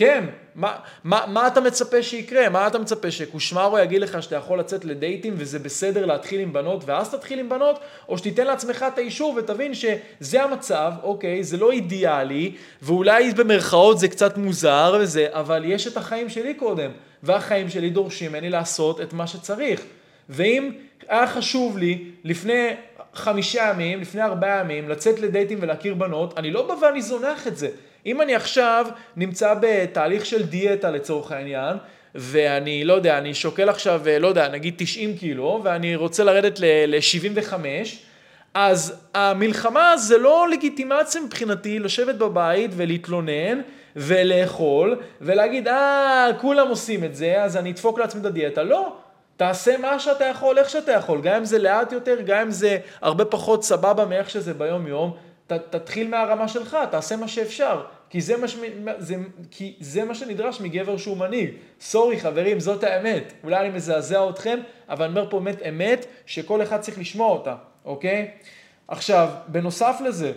כן, 0.00 0.24
מה, 0.54 0.76
מה, 1.04 1.24
מה 1.28 1.46
אתה 1.46 1.60
מצפה 1.60 2.02
שיקרה? 2.02 2.48
מה 2.48 2.66
אתה 2.66 2.78
מצפה 2.78 3.10
שקושמרו 3.10 3.78
יגיד 3.78 4.00
לך 4.00 4.22
שאתה 4.22 4.36
יכול 4.36 4.58
לצאת 4.58 4.84
לדייטים 4.84 5.34
וזה 5.36 5.58
בסדר 5.58 6.06
להתחיל 6.06 6.40
עם 6.40 6.52
בנות 6.52 6.84
ואז 6.86 7.14
תתחיל 7.14 7.38
עם 7.38 7.48
בנות? 7.48 7.78
או 8.08 8.18
שתיתן 8.18 8.46
לעצמך 8.46 8.84
את 8.92 8.98
האישור 8.98 9.34
ותבין 9.38 9.72
שזה 9.74 10.42
המצב, 10.42 10.92
אוקיי, 11.02 11.44
זה 11.44 11.56
לא 11.56 11.72
אידיאלי 11.72 12.52
ואולי 12.82 13.32
במרכאות 13.32 13.98
זה 13.98 14.08
קצת 14.08 14.36
מוזר 14.36 14.98
וזה, 15.00 15.26
אבל 15.30 15.62
יש 15.64 15.86
את 15.86 15.96
החיים 15.96 16.28
שלי 16.28 16.54
קודם 16.54 16.90
והחיים 17.22 17.68
שלי 17.70 17.90
דורשים 17.90 18.32
ממני 18.32 18.50
לעשות 18.50 19.00
את 19.00 19.12
מה 19.12 19.26
שצריך. 19.26 19.82
ואם 20.28 20.70
היה 21.08 21.26
חשוב 21.26 21.78
לי 21.78 22.04
לפני 22.24 22.68
חמישה 23.14 23.70
ימים, 23.70 24.00
לפני 24.00 24.22
ארבעה 24.22 24.60
ימים, 24.60 24.88
לצאת 24.88 25.20
לדייטים 25.20 25.58
ולהכיר 25.60 25.94
בנות, 25.94 26.38
אני 26.38 26.50
לא 26.50 26.66
בא 26.66 26.74
ואני 26.86 27.02
זונח 27.02 27.46
את 27.46 27.56
זה. 27.56 27.68
אם 28.06 28.22
אני 28.22 28.34
עכשיו 28.34 28.86
נמצא 29.16 29.54
בתהליך 29.60 30.26
של 30.26 30.42
דיאטה 30.42 30.90
לצורך 30.90 31.32
העניין, 31.32 31.76
ואני, 32.14 32.84
לא 32.84 32.92
יודע, 32.92 33.18
אני 33.18 33.34
שוקל 33.34 33.68
עכשיו, 33.68 34.02
לא 34.20 34.28
יודע, 34.28 34.48
נגיד 34.48 34.74
90 34.76 35.16
קילו, 35.16 35.60
ואני 35.64 35.96
רוצה 35.96 36.24
לרדת 36.24 36.60
ל-75, 36.60 37.54
אז 38.54 39.06
המלחמה 39.14 39.96
זה 39.96 40.18
לא 40.18 40.48
לגיטימציה 40.52 41.20
מבחינתי 41.20 41.78
לשבת 41.78 42.14
בבית 42.14 42.70
ולהתלונן 42.74 43.60
ולאכול 43.96 45.00
ולהגיד, 45.20 45.68
אה, 45.68 46.28
כולם 46.40 46.68
עושים 46.68 47.04
את 47.04 47.14
זה, 47.14 47.42
אז 47.42 47.56
אני 47.56 47.70
אדפוק 47.70 47.98
לעצמי 47.98 48.20
את 48.20 48.26
הדיאטה. 48.26 48.62
לא, 48.62 48.96
תעשה 49.36 49.78
מה 49.78 49.98
שאתה 49.98 50.24
יכול, 50.24 50.58
איך 50.58 50.70
שאתה 50.70 50.92
יכול, 50.92 51.20
גם 51.20 51.34
אם 51.34 51.44
זה 51.44 51.58
לאט 51.58 51.92
יותר, 51.92 52.16
גם 52.26 52.40
אם 52.40 52.50
זה 52.50 52.78
הרבה 53.00 53.24
פחות 53.24 53.64
סבבה 53.64 54.04
מאיך 54.04 54.30
שזה 54.30 54.54
ביום 54.54 54.86
יום, 54.86 55.16
ת, 55.52 55.52
תתחיל 55.52 56.08
מהרמה 56.08 56.48
שלך, 56.48 56.76
תעשה 56.90 57.16
מה 57.16 57.28
שאפשר. 57.28 57.82
כי 58.10 58.20
זה 58.20 58.36
מה, 58.36 58.48
ש... 58.48 58.56
זה... 58.98 59.14
כי 59.50 59.74
זה 59.80 60.04
מה 60.04 60.14
שנדרש 60.14 60.60
מגבר 60.60 60.96
שהוא 60.96 61.16
מנהיג. 61.16 61.50
סורי 61.80 62.20
חברים, 62.20 62.60
זאת 62.60 62.84
האמת. 62.84 63.32
אולי 63.44 63.60
אני 63.60 63.70
מזעזע 63.70 64.28
אתכם, 64.30 64.58
אבל 64.88 65.04
אני 65.04 65.18
אומר 65.18 65.30
פה 65.30 65.40
באמת 65.40 65.62
אמת 65.68 66.06
שכל 66.26 66.62
אחד 66.62 66.80
צריך 66.80 66.98
לשמוע 66.98 67.28
אותה, 67.28 67.54
אוקיי? 67.84 68.30
עכשיו, 68.88 69.28
בנוסף 69.48 69.96
לזה, 70.04 70.32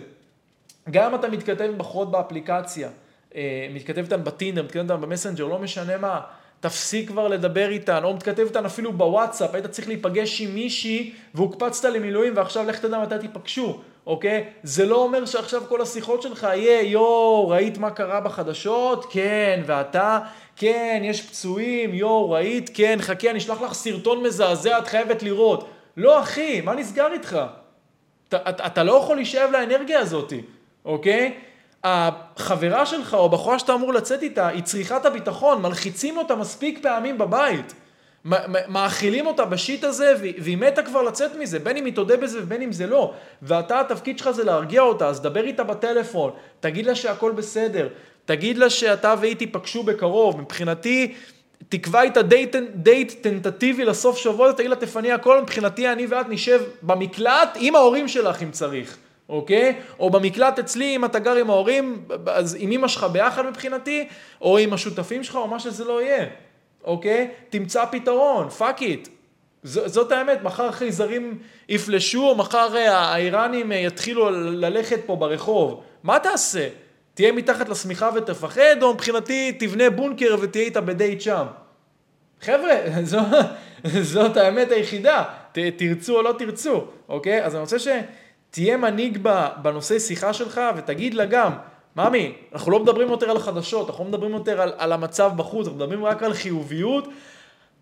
גם 0.90 1.14
אתה 1.14 1.28
מתכתב 1.28 1.64
עם 1.64 1.78
בחורות 1.78 2.10
באפליקציה, 2.10 2.88
אה, 3.34 3.68
מתכתב 3.74 3.98
איתן 3.98 4.24
בטינדר, 4.24 4.62
מתכתב 4.62 4.80
איתן 4.80 5.00
במסנג'ר, 5.00 5.44
לא 5.44 5.58
משנה 5.58 5.96
מה, 5.96 6.20
תפסיק 6.60 7.08
כבר 7.08 7.28
לדבר 7.28 7.68
איתן, 7.68 8.04
או 8.04 8.14
מתכתב 8.14 8.42
איתן 8.42 8.64
אפילו 8.64 8.92
בוואטסאפ, 8.92 9.54
היית 9.54 9.66
צריך 9.66 9.88
להיפגש 9.88 10.40
עם 10.40 10.54
מישהי 10.54 11.14
והוקפצת 11.34 11.88
למילואים 11.88 12.36
ועכשיו 12.36 12.66
לך 12.68 12.78
תדע 12.78 12.98
מתי 12.98 13.14
תיפגשו, 13.20 13.80
אוקיי? 14.06 14.44
זה 14.62 14.86
לא 14.86 14.96
אומר 14.96 15.26
שעכשיו 15.26 15.62
כל 15.68 15.82
השיחות 15.82 16.22
שלך 16.22 16.42
יהיה, 16.42 16.82
יואו, 16.82 17.48
ראית 17.48 17.78
מה 17.78 17.90
קרה 17.90 18.20
בחדשות? 18.20 19.06
כן, 19.10 19.62
ואתה? 19.66 20.18
כן, 20.56 21.02
יש 21.04 21.22
פצועים, 21.22 21.94
יואו, 21.94 22.30
ראית? 22.30 22.70
כן, 22.74 22.98
חכה, 23.00 23.30
אני 23.30 23.38
אשלח 23.38 23.62
לך 23.62 23.74
סרטון 23.74 24.22
מזעזע, 24.22 24.78
את 24.78 24.86
חייבת 24.88 25.22
לראות. 25.22 25.68
לא, 25.96 26.20
אחי, 26.20 26.60
מה 26.60 26.74
נסגר 26.74 27.12
איתך? 27.12 27.38
אתה, 28.28 28.36
אתה, 28.50 28.66
אתה 28.66 28.82
לא 28.82 28.92
יכול 28.92 29.16
להישאב 29.16 29.50
לאנרגיה 29.50 30.00
הזאת, 30.00 30.32
אוקיי? 30.84 31.34
החברה 31.84 32.86
שלך 32.86 33.14
או 33.14 33.24
הבחורה 33.24 33.58
שאתה 33.58 33.74
אמור 33.74 33.92
לצאת 33.92 34.22
איתה, 34.22 34.48
היא 34.48 34.62
צריכה 34.62 34.96
את 34.96 35.06
הביטחון, 35.06 35.62
מלחיצים 35.62 36.16
אותה 36.16 36.34
מספיק 36.34 36.78
פעמים 36.82 37.18
בבית. 37.18 37.74
מאכילים 38.68 39.26
אותה 39.26 39.44
בשיט 39.44 39.84
הזה, 39.84 40.14
והיא 40.38 40.56
מתה 40.56 40.82
כבר 40.82 41.02
לצאת 41.02 41.36
מזה, 41.36 41.58
בין 41.58 41.76
אם 41.76 41.84
היא 41.84 41.94
תודה 41.94 42.16
בזה 42.16 42.38
ובין 42.42 42.62
אם 42.62 42.72
זה 42.72 42.86
לא. 42.86 43.12
ואתה, 43.42 43.80
התפקיד 43.80 44.18
שלך 44.18 44.30
זה 44.30 44.44
להרגיע 44.44 44.82
אותה, 44.82 45.08
אז 45.08 45.20
דבר 45.20 45.44
איתה 45.44 45.64
בטלפון, 45.64 46.30
תגיד 46.60 46.86
לה 46.86 46.94
שהכל 46.94 47.32
בסדר, 47.32 47.88
תגיד 48.24 48.58
לה 48.58 48.70
שאתה 48.70 49.14
והיא 49.20 49.36
תיפגשו 49.36 49.82
בקרוב. 49.82 50.40
מבחינתי, 50.40 51.14
תקבע 51.68 52.02
איתה 52.02 52.22
דייט, 52.22 52.56
דייט 52.74 53.12
טנטטיבי 53.22 53.84
לסוף 53.84 54.16
שבוע, 54.16 54.52
תגיד 54.52 54.70
לה 54.70 54.76
תפני 54.76 55.12
הכל, 55.12 55.42
מבחינתי 55.42 55.92
אני 55.92 56.06
ואת 56.06 56.28
נשב 56.28 56.62
במקלט 56.82 57.56
עם 57.60 57.76
ההורים 57.76 58.08
שלך 58.08 58.42
אם 58.42 58.50
צריך. 58.50 58.96
אוקיי? 59.28 59.80
או 59.98 60.10
במקלט 60.10 60.58
אצלי, 60.58 60.96
אם 60.96 61.04
אתה 61.04 61.18
גר 61.18 61.34
עם 61.34 61.50
ההורים, 61.50 62.04
אז 62.26 62.56
עם 62.60 62.72
אמא 62.72 62.88
שלך 62.88 63.04
ביחד 63.12 63.46
מבחינתי, 63.46 64.08
או 64.40 64.58
עם 64.58 64.72
השותפים 64.72 65.24
שלך, 65.24 65.36
או 65.36 65.48
מה 65.48 65.58
שזה 65.58 65.84
לא 65.84 66.02
יהיה, 66.02 66.26
אוקיי? 66.84 67.30
תמצא 67.50 67.84
פתרון, 67.84 68.48
fuck 68.48 68.82
it. 68.82 69.08
זאת 69.62 70.12
האמת, 70.12 70.42
מחר 70.42 70.72
חייזרים 70.72 71.38
יפלשו, 71.68 72.34
מחר 72.34 72.76
אה, 72.76 72.98
האיראנים 72.98 73.72
אה, 73.72 73.76
יתחילו 73.76 74.30
ללכת 74.30 75.00
פה 75.06 75.16
ברחוב. 75.16 75.82
מה 76.02 76.18
תעשה? 76.18 76.68
תהיה 77.14 77.32
מתחת 77.32 77.68
לשמיכה 77.68 78.10
ותפחד, 78.14 78.82
או 78.82 78.94
מבחינתי 78.94 79.52
תבנה 79.52 79.90
בונקר 79.90 80.36
ותהיה 80.40 80.64
איתה 80.64 80.80
בדייט 80.80 81.20
שם? 81.20 81.46
חבר'ה, 82.40 82.74
זו, 83.02 83.18
זאת 84.02 84.36
האמת 84.36 84.72
היחידה, 84.72 85.24
ת, 85.52 85.58
תרצו 85.76 86.16
או 86.16 86.22
לא 86.22 86.34
תרצו, 86.38 86.84
אוקיי? 87.08 87.44
אז 87.44 87.54
אני 87.54 87.60
רוצה 87.60 87.78
ש... 87.78 87.88
תהיה 88.54 88.76
מנהיג 88.76 89.18
בנושא 89.62 89.98
שיחה 89.98 90.32
שלך 90.32 90.60
ותגיד 90.76 91.14
לה 91.14 91.24
גם, 91.24 91.52
ממי, 91.96 92.32
אנחנו 92.52 92.72
לא 92.72 92.80
מדברים 92.80 93.10
יותר 93.10 93.30
על 93.30 93.36
החדשות, 93.36 93.90
אנחנו 93.90 94.04
לא 94.04 94.10
מדברים 94.10 94.32
יותר 94.32 94.60
על, 94.60 94.72
על 94.78 94.92
המצב 94.92 95.32
בחוץ, 95.36 95.66
אנחנו 95.66 95.78
מדברים 95.78 96.04
רק 96.04 96.22
על 96.22 96.34
חיוביות, 96.34 97.08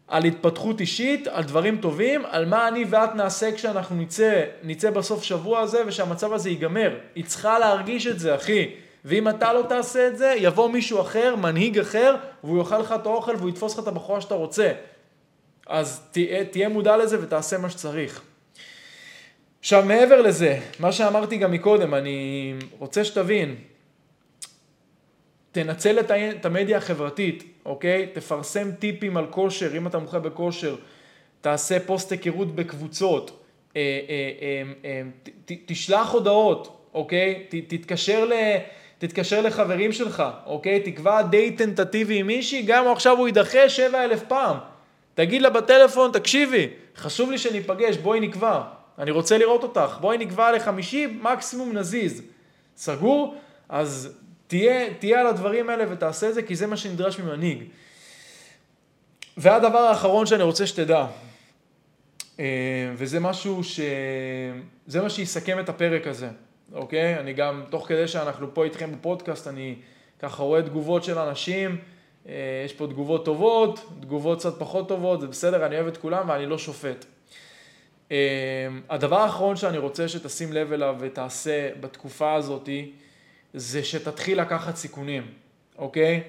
על 0.08 0.24
התפתחות 0.24 0.80
אישית, 0.80 1.26
על 1.26 1.44
דברים 1.44 1.76
טובים, 1.76 2.22
על 2.30 2.46
מה 2.46 2.68
אני 2.68 2.84
ואת 2.90 3.14
נעשה 3.14 3.52
כשאנחנו 3.52 3.96
נצא, 3.96 4.42
נצא 4.62 4.90
בסוף 4.90 5.22
שבוע 5.22 5.60
הזה 5.60 5.82
ושהמצב 5.86 6.32
הזה 6.32 6.50
ייגמר. 6.50 6.96
היא 7.14 7.24
צריכה 7.24 7.58
להרגיש 7.58 8.06
את 8.06 8.18
זה, 8.18 8.34
אחי. 8.34 8.70
ואם 9.04 9.28
אתה 9.28 9.52
לא 9.52 9.62
תעשה 9.68 10.08
את 10.08 10.18
זה, 10.18 10.34
יבוא 10.38 10.68
מישהו 10.70 11.00
אחר, 11.00 11.36
מנהיג 11.36 11.78
אחר, 11.78 12.16
והוא 12.44 12.58
יאכל 12.58 12.78
לך 12.78 12.94
את 13.00 13.06
האוכל 13.06 13.34
והוא 13.36 13.48
יתפוס 13.48 13.74
לך 13.74 13.82
את 13.82 13.88
הבחורה 13.88 14.20
שאתה 14.20 14.34
רוצה. 14.34 14.72
אז 15.66 16.00
תהיה, 16.10 16.44
תהיה 16.44 16.68
מודע 16.68 16.96
לזה 16.96 17.22
ותעשה 17.22 17.58
מה 17.58 17.70
שצריך. 17.70 18.22
עכשיו, 19.60 19.84
מעבר 19.84 20.22
לזה, 20.22 20.58
מה 20.78 20.92
שאמרתי 20.92 21.36
גם 21.36 21.52
מקודם, 21.52 21.94
אני 21.94 22.54
רוצה 22.78 23.04
שתבין, 23.04 23.56
תנצל 25.52 26.00
את 26.00 26.46
המדיה 26.46 26.78
החברתית, 26.78 27.44
אוקיי? 27.64 28.06
תפרסם 28.12 28.70
טיפים 28.72 29.16
על 29.16 29.26
כושר, 29.30 29.76
אם 29.76 29.86
אתה 29.86 29.98
מומחה 29.98 30.18
בכושר, 30.18 30.76
תעשה 31.40 31.80
פוסט 31.80 32.12
היכרות 32.12 32.54
בקבוצות, 32.54 33.42
אה, 33.76 34.00
אה, 34.08 34.62
אה, 34.84 35.02
תשלח 35.66 36.10
הודעות, 36.10 36.86
אוקיי? 36.94 37.46
תתקשר, 37.68 38.24
ל, 38.24 38.32
תתקשר 38.98 39.40
לחברים 39.40 39.92
שלך, 39.92 40.22
אוקיי? 40.46 40.80
תקבע 40.80 41.22
די 41.22 41.50
טנטטיבי 41.50 42.18
עם 42.18 42.26
מישהי, 42.26 42.62
גם 42.62 42.88
עכשיו 42.88 43.18
הוא 43.18 43.26
יידחה 43.26 43.68
שבע 43.68 44.04
אלף 44.04 44.22
פעם. 44.28 44.56
תגיד 45.14 45.42
לה 45.42 45.50
בטלפון, 45.50 46.12
תקשיבי, 46.12 46.68
חשוב 46.96 47.30
לי 47.30 47.38
שניפגש, 47.38 47.96
בואי 47.96 48.20
נקבע. 48.20 48.62
אני 48.98 49.10
רוצה 49.10 49.38
לראות 49.38 49.62
אותך, 49.62 49.98
בואי 50.00 50.18
נקבע 50.18 50.52
לחמישי, 50.52 51.06
מקסימום 51.22 51.72
נזיז. 51.72 52.22
סגור? 52.76 53.34
אז 53.68 54.21
תהיה, 54.52 54.94
תהיה 54.98 55.20
על 55.20 55.26
הדברים 55.26 55.70
האלה 55.70 55.84
ותעשה 55.90 56.28
את 56.28 56.34
זה, 56.34 56.42
כי 56.42 56.56
זה 56.56 56.66
מה 56.66 56.76
שנדרש 56.76 57.18
ממנהיג. 57.18 57.64
והדבר 59.36 59.78
האחרון 59.78 60.26
שאני 60.26 60.42
רוצה 60.42 60.66
שתדע, 60.66 61.06
אה, 62.40 62.44
וזה 62.96 63.20
משהו 63.20 63.64
ש... 63.64 63.80
זה 64.86 65.02
מה 65.02 65.10
שיסכם 65.10 65.58
את 65.58 65.68
הפרק 65.68 66.06
הזה, 66.06 66.28
אוקיי? 66.72 67.18
אני 67.18 67.32
גם, 67.32 67.64
תוך 67.70 67.88
כדי 67.88 68.08
שאנחנו 68.08 68.54
פה 68.54 68.64
איתכם 68.64 68.92
בפודקאסט, 68.92 69.48
אני 69.48 69.74
ככה 70.18 70.42
רואה 70.42 70.62
תגובות 70.62 71.04
של 71.04 71.18
אנשים, 71.18 71.78
אה, 72.28 72.32
יש 72.64 72.72
פה 72.72 72.86
תגובות 72.86 73.24
טובות, 73.24 73.88
תגובות 74.00 74.38
קצת 74.38 74.58
פחות 74.58 74.88
טובות, 74.88 75.20
זה 75.20 75.26
בסדר, 75.26 75.66
אני 75.66 75.76
אוהב 75.76 75.86
את 75.86 75.96
כולם 75.96 76.28
ואני 76.28 76.46
לא 76.46 76.58
שופט. 76.58 77.04
אמ, 78.10 78.16
הדבר 78.90 79.18
האחרון 79.20 79.56
שאני 79.56 79.78
רוצה 79.78 80.08
שתשים 80.08 80.52
לב 80.52 80.72
אליו 80.72 80.96
ותעשה 80.98 81.70
בתקופה 81.80 82.34
הזאת, 82.34 82.68
זה 83.54 83.84
שתתחיל 83.84 84.40
לקחת 84.40 84.76
סיכונים, 84.76 85.26
אוקיי? 85.78 86.22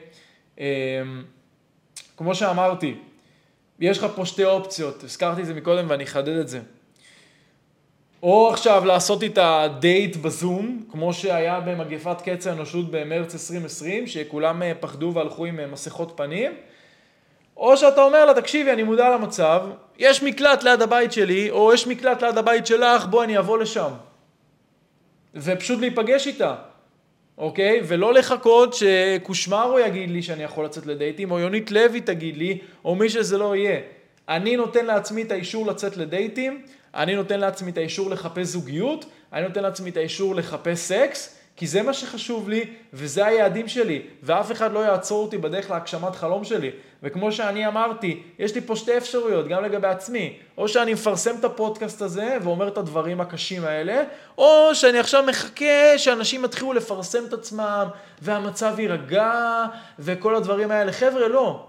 אמ, 0.58 0.64
כמו 2.18 2.36
שאמרתי, 2.36 2.96
יש 3.80 3.98
לך 3.98 4.06
פה 4.16 4.26
שתי 4.26 4.46
אופציות, 4.46 5.04
הזכרתי 5.04 5.42
את 5.42 5.46
זה 5.46 5.54
מקודם 5.54 5.86
ואני 5.90 6.04
אחדד 6.04 6.38
את 6.38 6.48
זה. 6.48 6.60
או 8.24 8.50
עכשיו 8.50 8.86
לעשות 8.86 9.24
איתה 9.24 9.68
דייט 9.80 10.16
בזום, 10.16 10.84
כמו 10.92 11.14
שהיה 11.14 11.60
במגפת 11.60 12.22
קץ 12.22 12.48
האנושות 12.48 12.92
במרץ 12.92 13.34
2020, 13.34 14.08
שכולם 14.08 14.64
אה, 14.64 14.72
פחדו 14.80 15.12
והלכו 15.16 15.46
עם 15.46 15.60
אה, 15.60 15.68
מסכות 15.68 16.14
פנים, 16.16 16.52
או 17.58 17.78
שאתה 17.78 18.02
אומר 18.02 18.26
לה, 18.26 18.34
תקשיבי, 18.34 18.72
אני 18.72 18.84
מודע 18.84 19.10
למצב, 19.10 19.62
יש 19.98 20.24
מקלט 20.24 20.64
ליד 20.64 20.82
הבית 20.82 21.12
שלי, 21.12 21.50
או 21.50 21.74
יש 21.74 21.88
מקלט 21.88 22.24
ליד 22.24 22.38
הבית 22.38 22.66
שלך, 22.66 23.06
בואי 23.06 23.26
אני 23.26 23.38
אבוא 23.38 23.58
לשם. 23.58 23.92
ופשוט 25.36 25.80
להיפגש 25.80 26.28
איתה, 26.28 26.56
אוקיי? 27.38 27.82
ולא 27.88 28.14
לחכות 28.14 28.74
שקושמרו 28.74 29.80
יגיד 29.80 30.12
לי 30.12 30.22
שאני 30.22 30.44
יכול 30.44 30.66
לצאת 30.66 30.86
לדייטים, 30.86 31.32
או 31.32 31.40
יונית 31.40 31.72
לוי 31.72 32.02
תגיד 32.02 32.38
לי, 32.38 32.58
או 32.86 32.96
מי 32.96 33.10
שזה 33.10 33.38
לא 33.38 33.56
יהיה. 33.56 33.80
אני 34.30 34.56
נותן 34.56 34.86
לעצמי 34.86 35.22
את 35.22 35.32
האישור 35.32 35.68
לצאת 35.68 35.98
לדייטים, 35.98 36.62
אני 36.96 37.16
נותן 37.16 37.40
לעצמי 37.40 37.72
את 37.72 37.78
האישור 37.78 38.10
לחפש 38.10 38.48
זוגיות, 38.48 39.06
אני 39.34 39.48
נותן 39.48 39.64
לעצמי 39.64 39.90
את 39.90 39.98
האישור 39.98 40.36
לחפש 40.36 40.80
סקס, 40.80 41.38
כי 41.56 41.68
זה 41.68 41.82
מה 41.82 41.94
שחשוב 41.94 42.50
לי, 42.50 42.66
וזה 42.94 43.26
היעדים 43.26 43.68
שלי, 43.68 44.02
ואף 44.24 44.52
אחד 44.52 44.74
לא 44.74 44.80
יעצור 44.80 45.24
אותי 45.24 45.38
בדרך 45.38 45.72
להגשמת 45.72 46.16
חלום 46.16 46.44
שלי. 46.44 46.72
וכמו 47.04 47.32
שאני 47.32 47.68
אמרתי, 47.68 48.24
יש 48.40 48.56
לי 48.56 48.62
פה 48.62 48.76
שתי 48.76 48.98
אפשרויות, 48.98 49.48
גם 49.48 49.64
לגבי 49.64 49.88
עצמי. 49.88 50.38
או 50.58 50.68
שאני 50.68 50.94
מפרסם 50.94 51.36
את 51.40 51.44
הפודקאסט 51.44 52.02
הזה 52.02 52.38
ואומר 52.44 52.68
את 52.68 52.78
הדברים 52.78 53.22
הקשים 53.22 53.66
האלה, 53.66 54.04
או 54.38 54.70
שאני 54.74 55.00
עכשיו 55.00 55.24
מחכה 55.24 55.98
שאנשים 55.98 56.46
יתחילו 56.46 56.74
לפרסם 56.74 57.26
את 57.26 57.34
עצמם, 57.34 57.88
והמצב 58.22 58.80
יירגע, 58.80 59.66
וכל 60.00 60.36
הדברים 60.36 60.72
האלה. 60.72 60.92
חבר'ה, 60.92 61.28
לא. 61.28 61.66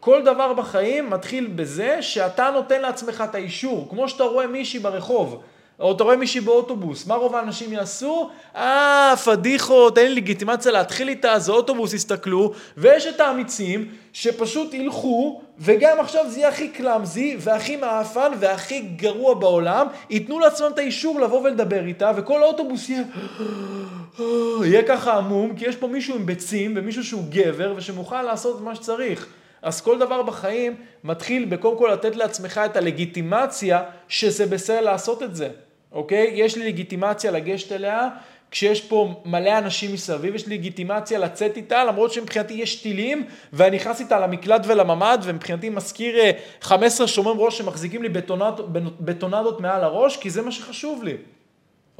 כל 0.00 0.22
דבר 0.24 0.52
בחיים 0.52 1.10
מתחיל 1.10 1.46
בזה 1.46 2.02
שאתה 2.02 2.50
נותן 2.54 2.82
לעצמך 2.82 3.24
את 3.30 3.34
האישור. 3.34 3.86
כמו 3.90 4.08
שאתה 4.08 4.24
רואה 4.24 4.46
מישהי 4.46 4.78
ברחוב. 4.78 5.42
או 5.80 5.92
אתה 5.92 6.04
רואה 6.04 6.16
מישהי 6.16 6.40
באוטובוס, 6.40 7.06
מה 7.06 7.14
רוב 7.14 7.36
האנשים 7.36 7.72
יעשו? 7.72 8.30
אה, 8.56 9.14
פדיחות, 9.24 9.98
אין 9.98 10.08
לי 10.08 10.14
לגיטימציה 10.14 10.72
להתחיל 10.72 11.08
איתה, 11.08 11.38
זה 11.38 11.52
אוטובוס, 11.52 11.92
יסתכלו, 11.92 12.52
ויש 12.76 13.06
את 13.06 13.20
האמיצים 13.20 13.88
שפשוט 14.12 14.74
ילכו, 14.74 15.40
וגם 15.58 16.00
עכשיו 16.00 16.24
זה 16.28 16.38
יהיה 16.38 16.48
הכי 16.48 16.68
קלאמזי, 16.68 17.36
והכי 17.40 17.76
מעפן, 17.76 18.32
והכי 18.40 18.80
גרוע 18.80 19.34
בעולם, 19.34 19.86
ייתנו 20.10 20.38
לעצמם 20.38 20.70
את 20.74 20.78
האישור 20.78 21.20
לבוא 21.20 21.40
ולדבר 21.40 21.84
איתה, 21.86 22.12
וכל 22.16 22.42
האוטובוס 22.42 22.88
יהיה... 22.88 23.02
יהיה 24.64 24.82
ככה 24.82 25.12
עמום, 25.12 25.56
כי 25.56 25.64
יש 25.64 25.76
פה 25.76 25.86
מישהו 25.86 26.14
עם 26.14 26.26
ביצים, 26.26 26.72
ומישהו 26.76 27.04
שהוא 27.04 27.24
גבר, 27.30 27.74
ושמוכן 27.76 28.24
לעשות 28.24 28.60
מה 28.60 28.74
שצריך. 28.74 29.26
אז 29.62 29.80
כל 29.80 29.98
דבר 29.98 30.22
בחיים 30.22 30.76
מתחיל 31.04 31.44
בקודם 31.44 31.78
כל 31.78 31.90
לתת 31.92 32.16
לעצמך 32.16 32.60
את 32.64 32.76
הלגיטימציה 32.76 33.82
שזה 34.08 34.46
בסדר 34.46 34.80
לעשות 34.80 35.22
את 35.22 35.36
זה. 35.36 35.48
אוקיי? 35.92 36.30
יש 36.34 36.56
לי 36.56 36.66
לגיטימציה 36.66 37.30
לגשת 37.30 37.72
אליה, 37.72 38.08
כשיש 38.50 38.80
פה 38.80 39.22
מלא 39.24 39.58
אנשים 39.58 39.92
מסביב, 39.92 40.34
יש 40.34 40.46
לי 40.46 40.58
לגיטימציה 40.58 41.18
לצאת 41.18 41.56
איתה, 41.56 41.84
למרות 41.84 42.12
שמבחינתי 42.12 42.54
יש 42.54 42.82
טילים, 42.82 43.26
ואני 43.52 43.76
נכנס 43.76 44.00
איתה 44.00 44.20
למקלט 44.20 44.62
ולממ"ד, 44.66 45.18
ומבחינתי 45.22 45.68
מזכיר 45.68 46.16
15 46.60 47.06
אה, 47.06 47.12
שומרים 47.12 47.40
ראש 47.40 47.58
שמחזיקים 47.58 48.02
לי 48.02 48.08
בטונד, 48.08 48.54
בטונדות 49.00 49.60
מעל 49.60 49.84
הראש, 49.84 50.16
כי 50.16 50.30
זה 50.30 50.42
מה 50.42 50.52
שחשוב 50.52 51.02
לי. 51.02 51.16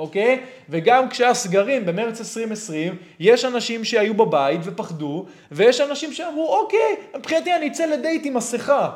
אוקיי? 0.03 0.41
וגם 0.69 1.09
כשהיה 1.09 1.35
סגרים 1.35 1.87
במרץ 1.87 2.21
2020, 2.21 2.97
יש 3.21 3.45
אנשים 3.45 3.85
שהיו 3.85 4.15
בבית 4.15 4.61
ופחדו, 4.65 5.27
ויש 5.53 5.81
אנשים 5.81 6.12
שאמרו, 6.12 6.59
אוקיי, 6.59 6.97
מבחינתי 7.17 7.55
אני 7.55 7.69
אצא 7.69 7.87
לדייט 7.87 8.27
עם 8.27 8.35
מסכה. 8.35 8.91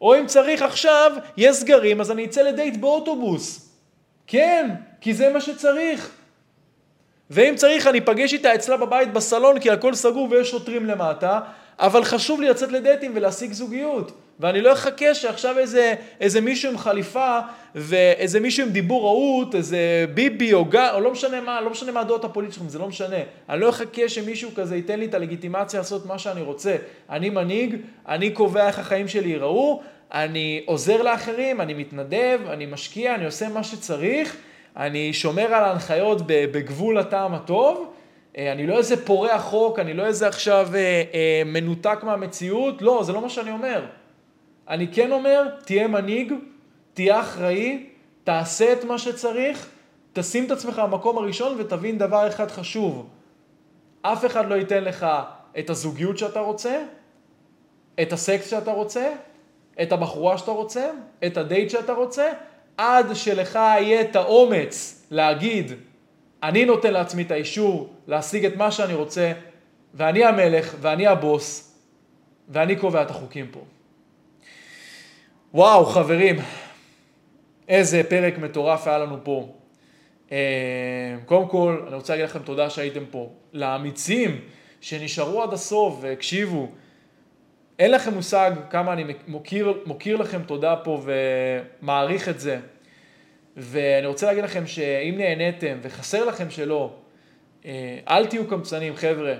או 0.00 0.18
אם 0.18 0.26
צריך 0.26 0.62
עכשיו, 0.62 1.12
יש 1.36 1.56
סגרים, 1.56 2.00
אז 2.00 2.10
אני 2.10 2.24
אצא 2.24 2.42
לדייט 2.42 2.76
באוטובוס. 2.76 3.72
כן, 4.26 4.70
כי 5.00 5.14
זה 5.14 5.32
מה 5.32 5.40
שצריך. 5.40 6.10
ואם 7.30 7.54
צריך, 7.56 7.86
אני 7.86 7.98
אפגש 7.98 8.32
איתה 8.32 8.54
אצלה 8.54 8.76
בבית 8.76 9.12
בסלון, 9.12 9.60
כי 9.60 9.70
הכל 9.70 9.94
סגור 9.94 10.28
ויש 10.30 10.50
שוטרים 10.50 10.86
למטה, 10.86 11.40
אבל 11.78 12.04
חשוב 12.04 12.40
לי 12.40 12.48
לצאת 12.48 12.72
לדייטים 12.72 13.12
ולהשיג 13.14 13.52
זוגיות. 13.52 14.12
ואני 14.40 14.60
לא 14.60 14.72
אחכה 14.72 15.14
שעכשיו 15.14 15.58
איזה, 15.58 15.94
איזה 16.20 16.40
מישהו 16.40 16.70
עם 16.70 16.78
חליפה 16.78 17.38
ואיזה 17.74 18.40
מישהו 18.40 18.66
עם 18.66 18.72
דיבור 18.72 19.04
רהוט, 19.04 19.54
איזה 19.54 20.06
ביבי 20.14 20.52
או 20.52 20.64
גל, 20.64 20.90
או 20.94 21.00
לא 21.00 21.12
משנה 21.12 21.40
מה, 21.40 21.60
לא 21.60 21.70
משנה 21.70 21.92
מה 21.92 22.00
הדעות 22.00 22.24
הפוליטיות 22.24 22.54
שלכם, 22.54 22.68
זה 22.68 22.78
לא 22.78 22.88
משנה. 22.88 23.16
אני 23.48 23.60
לא 23.60 23.68
אחכה 23.68 24.08
שמישהו 24.08 24.50
כזה 24.54 24.76
ייתן 24.76 24.98
לי 24.98 25.06
את 25.06 25.14
הלגיטימציה 25.14 25.80
לעשות 25.80 26.06
מה 26.06 26.18
שאני 26.18 26.42
רוצה. 26.42 26.76
אני 27.10 27.30
מנהיג, 27.30 27.76
אני 28.08 28.30
קובע 28.30 28.66
איך 28.66 28.78
החיים 28.78 29.08
שלי 29.08 29.28
ייראו, 29.28 29.82
אני 30.12 30.62
עוזר 30.66 31.02
לאחרים, 31.02 31.60
אני 31.60 31.74
מתנדב, 31.74 32.40
אני 32.48 32.66
משקיע, 32.66 33.14
אני 33.14 33.24
עושה 33.24 33.48
מה 33.48 33.64
שצריך, 33.64 34.36
אני 34.76 35.12
שומר 35.12 35.54
על 35.54 35.64
ההנחיות 35.64 36.22
בגבול 36.26 36.98
הטעם 36.98 37.34
הטוב. 37.34 37.92
אה, 38.38 38.52
אני 38.52 38.66
לא 38.66 38.78
איזה 38.78 39.06
פורע 39.06 39.38
חוק, 39.38 39.78
אני 39.78 39.94
לא 39.94 40.06
איזה 40.06 40.28
עכשיו 40.28 40.68
אה, 40.74 41.02
אה, 41.14 41.42
מנותק 41.46 41.98
מהמציאות, 42.02 42.82
לא, 42.82 43.02
זה 43.02 43.12
לא 43.12 43.20
מה 43.20 43.28
שאני 43.28 43.50
אומר. 43.50 43.84
אני 44.68 44.88
כן 44.88 45.12
אומר, 45.12 45.48
תהיה 45.64 45.88
מנהיג, 45.88 46.32
תהיה 46.94 47.20
אחראי, 47.20 47.86
תעשה 48.24 48.72
את 48.72 48.84
מה 48.84 48.98
שצריך, 48.98 49.68
תשים 50.12 50.44
את 50.44 50.50
עצמך 50.50 50.78
במקום 50.78 51.18
הראשון 51.18 51.60
ותבין 51.60 51.98
דבר 51.98 52.28
אחד 52.28 52.50
חשוב. 52.50 53.08
אף 54.02 54.24
אחד 54.24 54.48
לא 54.48 54.54
ייתן 54.54 54.84
לך 54.84 55.06
את 55.58 55.70
הזוגיות 55.70 56.18
שאתה 56.18 56.40
רוצה, 56.40 56.82
את 58.02 58.12
הסקס 58.12 58.50
שאתה 58.50 58.72
רוצה, 58.72 59.12
את 59.82 59.92
הבחורה 59.92 60.38
שאתה 60.38 60.50
רוצה, 60.50 60.90
את 61.26 61.36
הדייט 61.36 61.70
שאתה 61.70 61.92
רוצה, 61.92 62.32
עד 62.76 63.06
שלך 63.14 63.54
יהיה 63.54 64.00
את 64.00 64.16
האומץ 64.16 65.06
להגיד, 65.10 65.72
אני 66.42 66.64
נותן 66.64 66.92
לעצמי 66.92 67.22
את 67.22 67.30
האישור 67.30 67.90
להשיג 68.06 68.44
את 68.44 68.56
מה 68.56 68.70
שאני 68.70 68.94
רוצה, 68.94 69.32
ואני 69.94 70.24
המלך, 70.24 70.74
ואני 70.80 71.06
הבוס, 71.06 71.76
ואני 72.48 72.76
קובע 72.76 73.02
את 73.02 73.10
החוקים 73.10 73.46
פה. 73.50 73.60
וואו, 75.56 75.84
חברים, 75.84 76.36
איזה 77.68 78.02
פרק 78.08 78.38
מטורף 78.38 78.86
היה 78.86 78.98
לנו 78.98 79.16
פה. 79.22 79.48
אה, 80.32 80.36
קודם 81.26 81.48
כל, 81.48 81.84
אני 81.86 81.94
רוצה 81.94 82.12
להגיד 82.12 82.30
לכם 82.30 82.38
תודה 82.38 82.70
שהייתם 82.70 83.04
פה. 83.10 83.30
לאמיצים 83.52 84.40
שנשארו 84.80 85.42
עד 85.42 85.52
הסוף 85.52 85.98
והקשיבו, 86.00 86.68
אין 87.78 87.90
לכם 87.90 88.14
מושג 88.14 88.50
כמה 88.70 88.92
אני 88.92 89.04
מוקיר, 89.28 89.82
מוקיר 89.86 90.16
לכם 90.16 90.42
תודה 90.42 90.76
פה 90.76 91.02
ומעריך 91.04 92.28
את 92.28 92.40
זה. 92.40 92.58
ואני 93.56 94.06
רוצה 94.06 94.26
להגיד 94.26 94.44
לכם 94.44 94.66
שאם 94.66 95.14
נהניתם 95.18 95.78
וחסר 95.82 96.24
לכם 96.24 96.50
שלא, 96.50 96.90
אה, 97.64 97.98
אל 98.08 98.26
תהיו 98.26 98.48
קמצנים, 98.48 98.96
חבר'ה. 98.96 99.34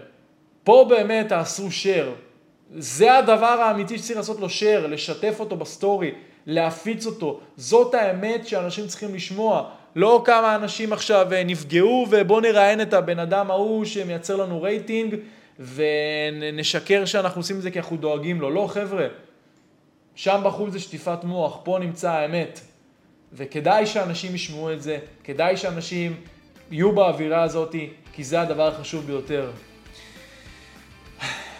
פה 0.64 0.86
באמת 0.88 1.28
תעשו 1.28 1.68
share. 1.68 2.25
זה 2.74 3.18
הדבר 3.18 3.46
האמיתי 3.46 3.98
שצריך 3.98 4.18
לעשות 4.18 4.40
לו 4.40 4.46
share, 4.46 4.86
לשתף 4.86 5.36
אותו 5.40 5.56
בסטורי, 5.56 6.12
להפיץ 6.46 7.06
אותו. 7.06 7.40
זאת 7.56 7.94
האמת 7.94 8.46
שאנשים 8.46 8.86
צריכים 8.86 9.14
לשמוע. 9.14 9.70
לא 9.96 10.22
כמה 10.24 10.54
אנשים 10.54 10.92
עכשיו 10.92 11.32
אה, 11.32 11.44
נפגעו 11.44 12.06
ובואו 12.10 12.40
נראיין 12.40 12.80
את 12.80 12.94
הבן 12.94 13.18
אדם 13.18 13.50
ההוא 13.50 13.84
שמייצר 13.84 14.36
לנו 14.36 14.62
רייטינג 14.62 15.14
ונשקר 15.74 17.04
שאנחנו 17.04 17.40
עושים 17.40 17.56
את 17.56 17.62
זה 17.62 17.70
כי 17.70 17.78
אנחנו 17.78 17.96
דואגים 17.96 18.40
לו. 18.40 18.50
לא, 18.50 18.66
חבר'ה. 18.66 19.06
שם 20.14 20.40
בחוץ 20.44 20.72
זה 20.72 20.80
שטיפת 20.80 21.24
מוח, 21.24 21.58
פה 21.64 21.78
נמצא 21.80 22.10
האמת. 22.10 22.60
וכדאי 23.32 23.86
שאנשים 23.86 24.34
ישמעו 24.34 24.72
את 24.72 24.82
זה, 24.82 24.98
כדאי 25.24 25.56
שאנשים 25.56 26.16
יהיו 26.70 26.92
באווירה 26.92 27.42
הזאת, 27.42 27.74
כי 28.12 28.24
זה 28.24 28.40
הדבר 28.40 28.68
החשוב 28.68 29.06
ביותר. 29.06 29.50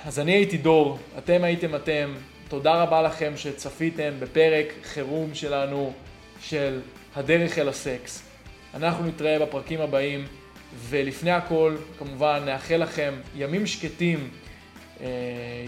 אז 0.06 0.18
אני 0.18 0.32
הייתי 0.32 0.56
דור, 0.56 0.98
אתם 1.18 1.44
הייתם 1.44 1.74
אתם, 1.74 2.14
תודה 2.48 2.82
רבה 2.82 3.02
לכם 3.02 3.32
שצפיתם 3.36 4.12
בפרק 4.18 4.66
חירום 4.84 5.34
שלנו 5.34 5.92
של 6.40 6.80
הדרך 7.16 7.58
אל 7.58 7.68
הסקס. 7.68 8.22
אנחנו 8.74 9.04
נתראה 9.04 9.38
בפרקים 9.38 9.80
הבאים, 9.80 10.26
ולפני 10.88 11.30
הכל, 11.30 11.76
כמובן, 11.98 12.42
נאחל 12.44 12.76
לכם 12.76 13.14
ימים 13.36 13.66
שקטים, 13.66 14.30
אה, 15.00 15.06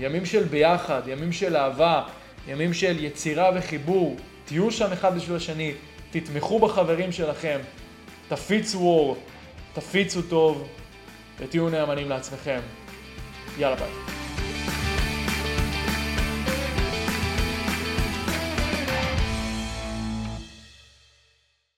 ימים 0.00 0.26
של 0.26 0.44
ביחד, 0.44 1.02
ימים 1.06 1.32
של 1.32 1.56
אהבה, 1.56 2.02
ימים 2.48 2.74
של 2.74 3.04
יצירה 3.04 3.50
וחיבור, 3.54 4.16
תהיו 4.44 4.70
שם 4.70 4.92
אחד 4.92 5.16
בשביל 5.16 5.36
השני, 5.36 5.72
תתמכו 6.10 6.58
בחברים 6.58 7.12
שלכם, 7.12 7.58
תפיצו 8.28 8.78
אור, 8.78 9.16
תפיצו 9.74 10.22
טוב 10.22 10.68
ותהיו 11.38 11.68
נאמנים 11.68 12.08
לעצמכם. 12.08 12.60
יאללה 13.58 13.76
ביי. 13.76 14.17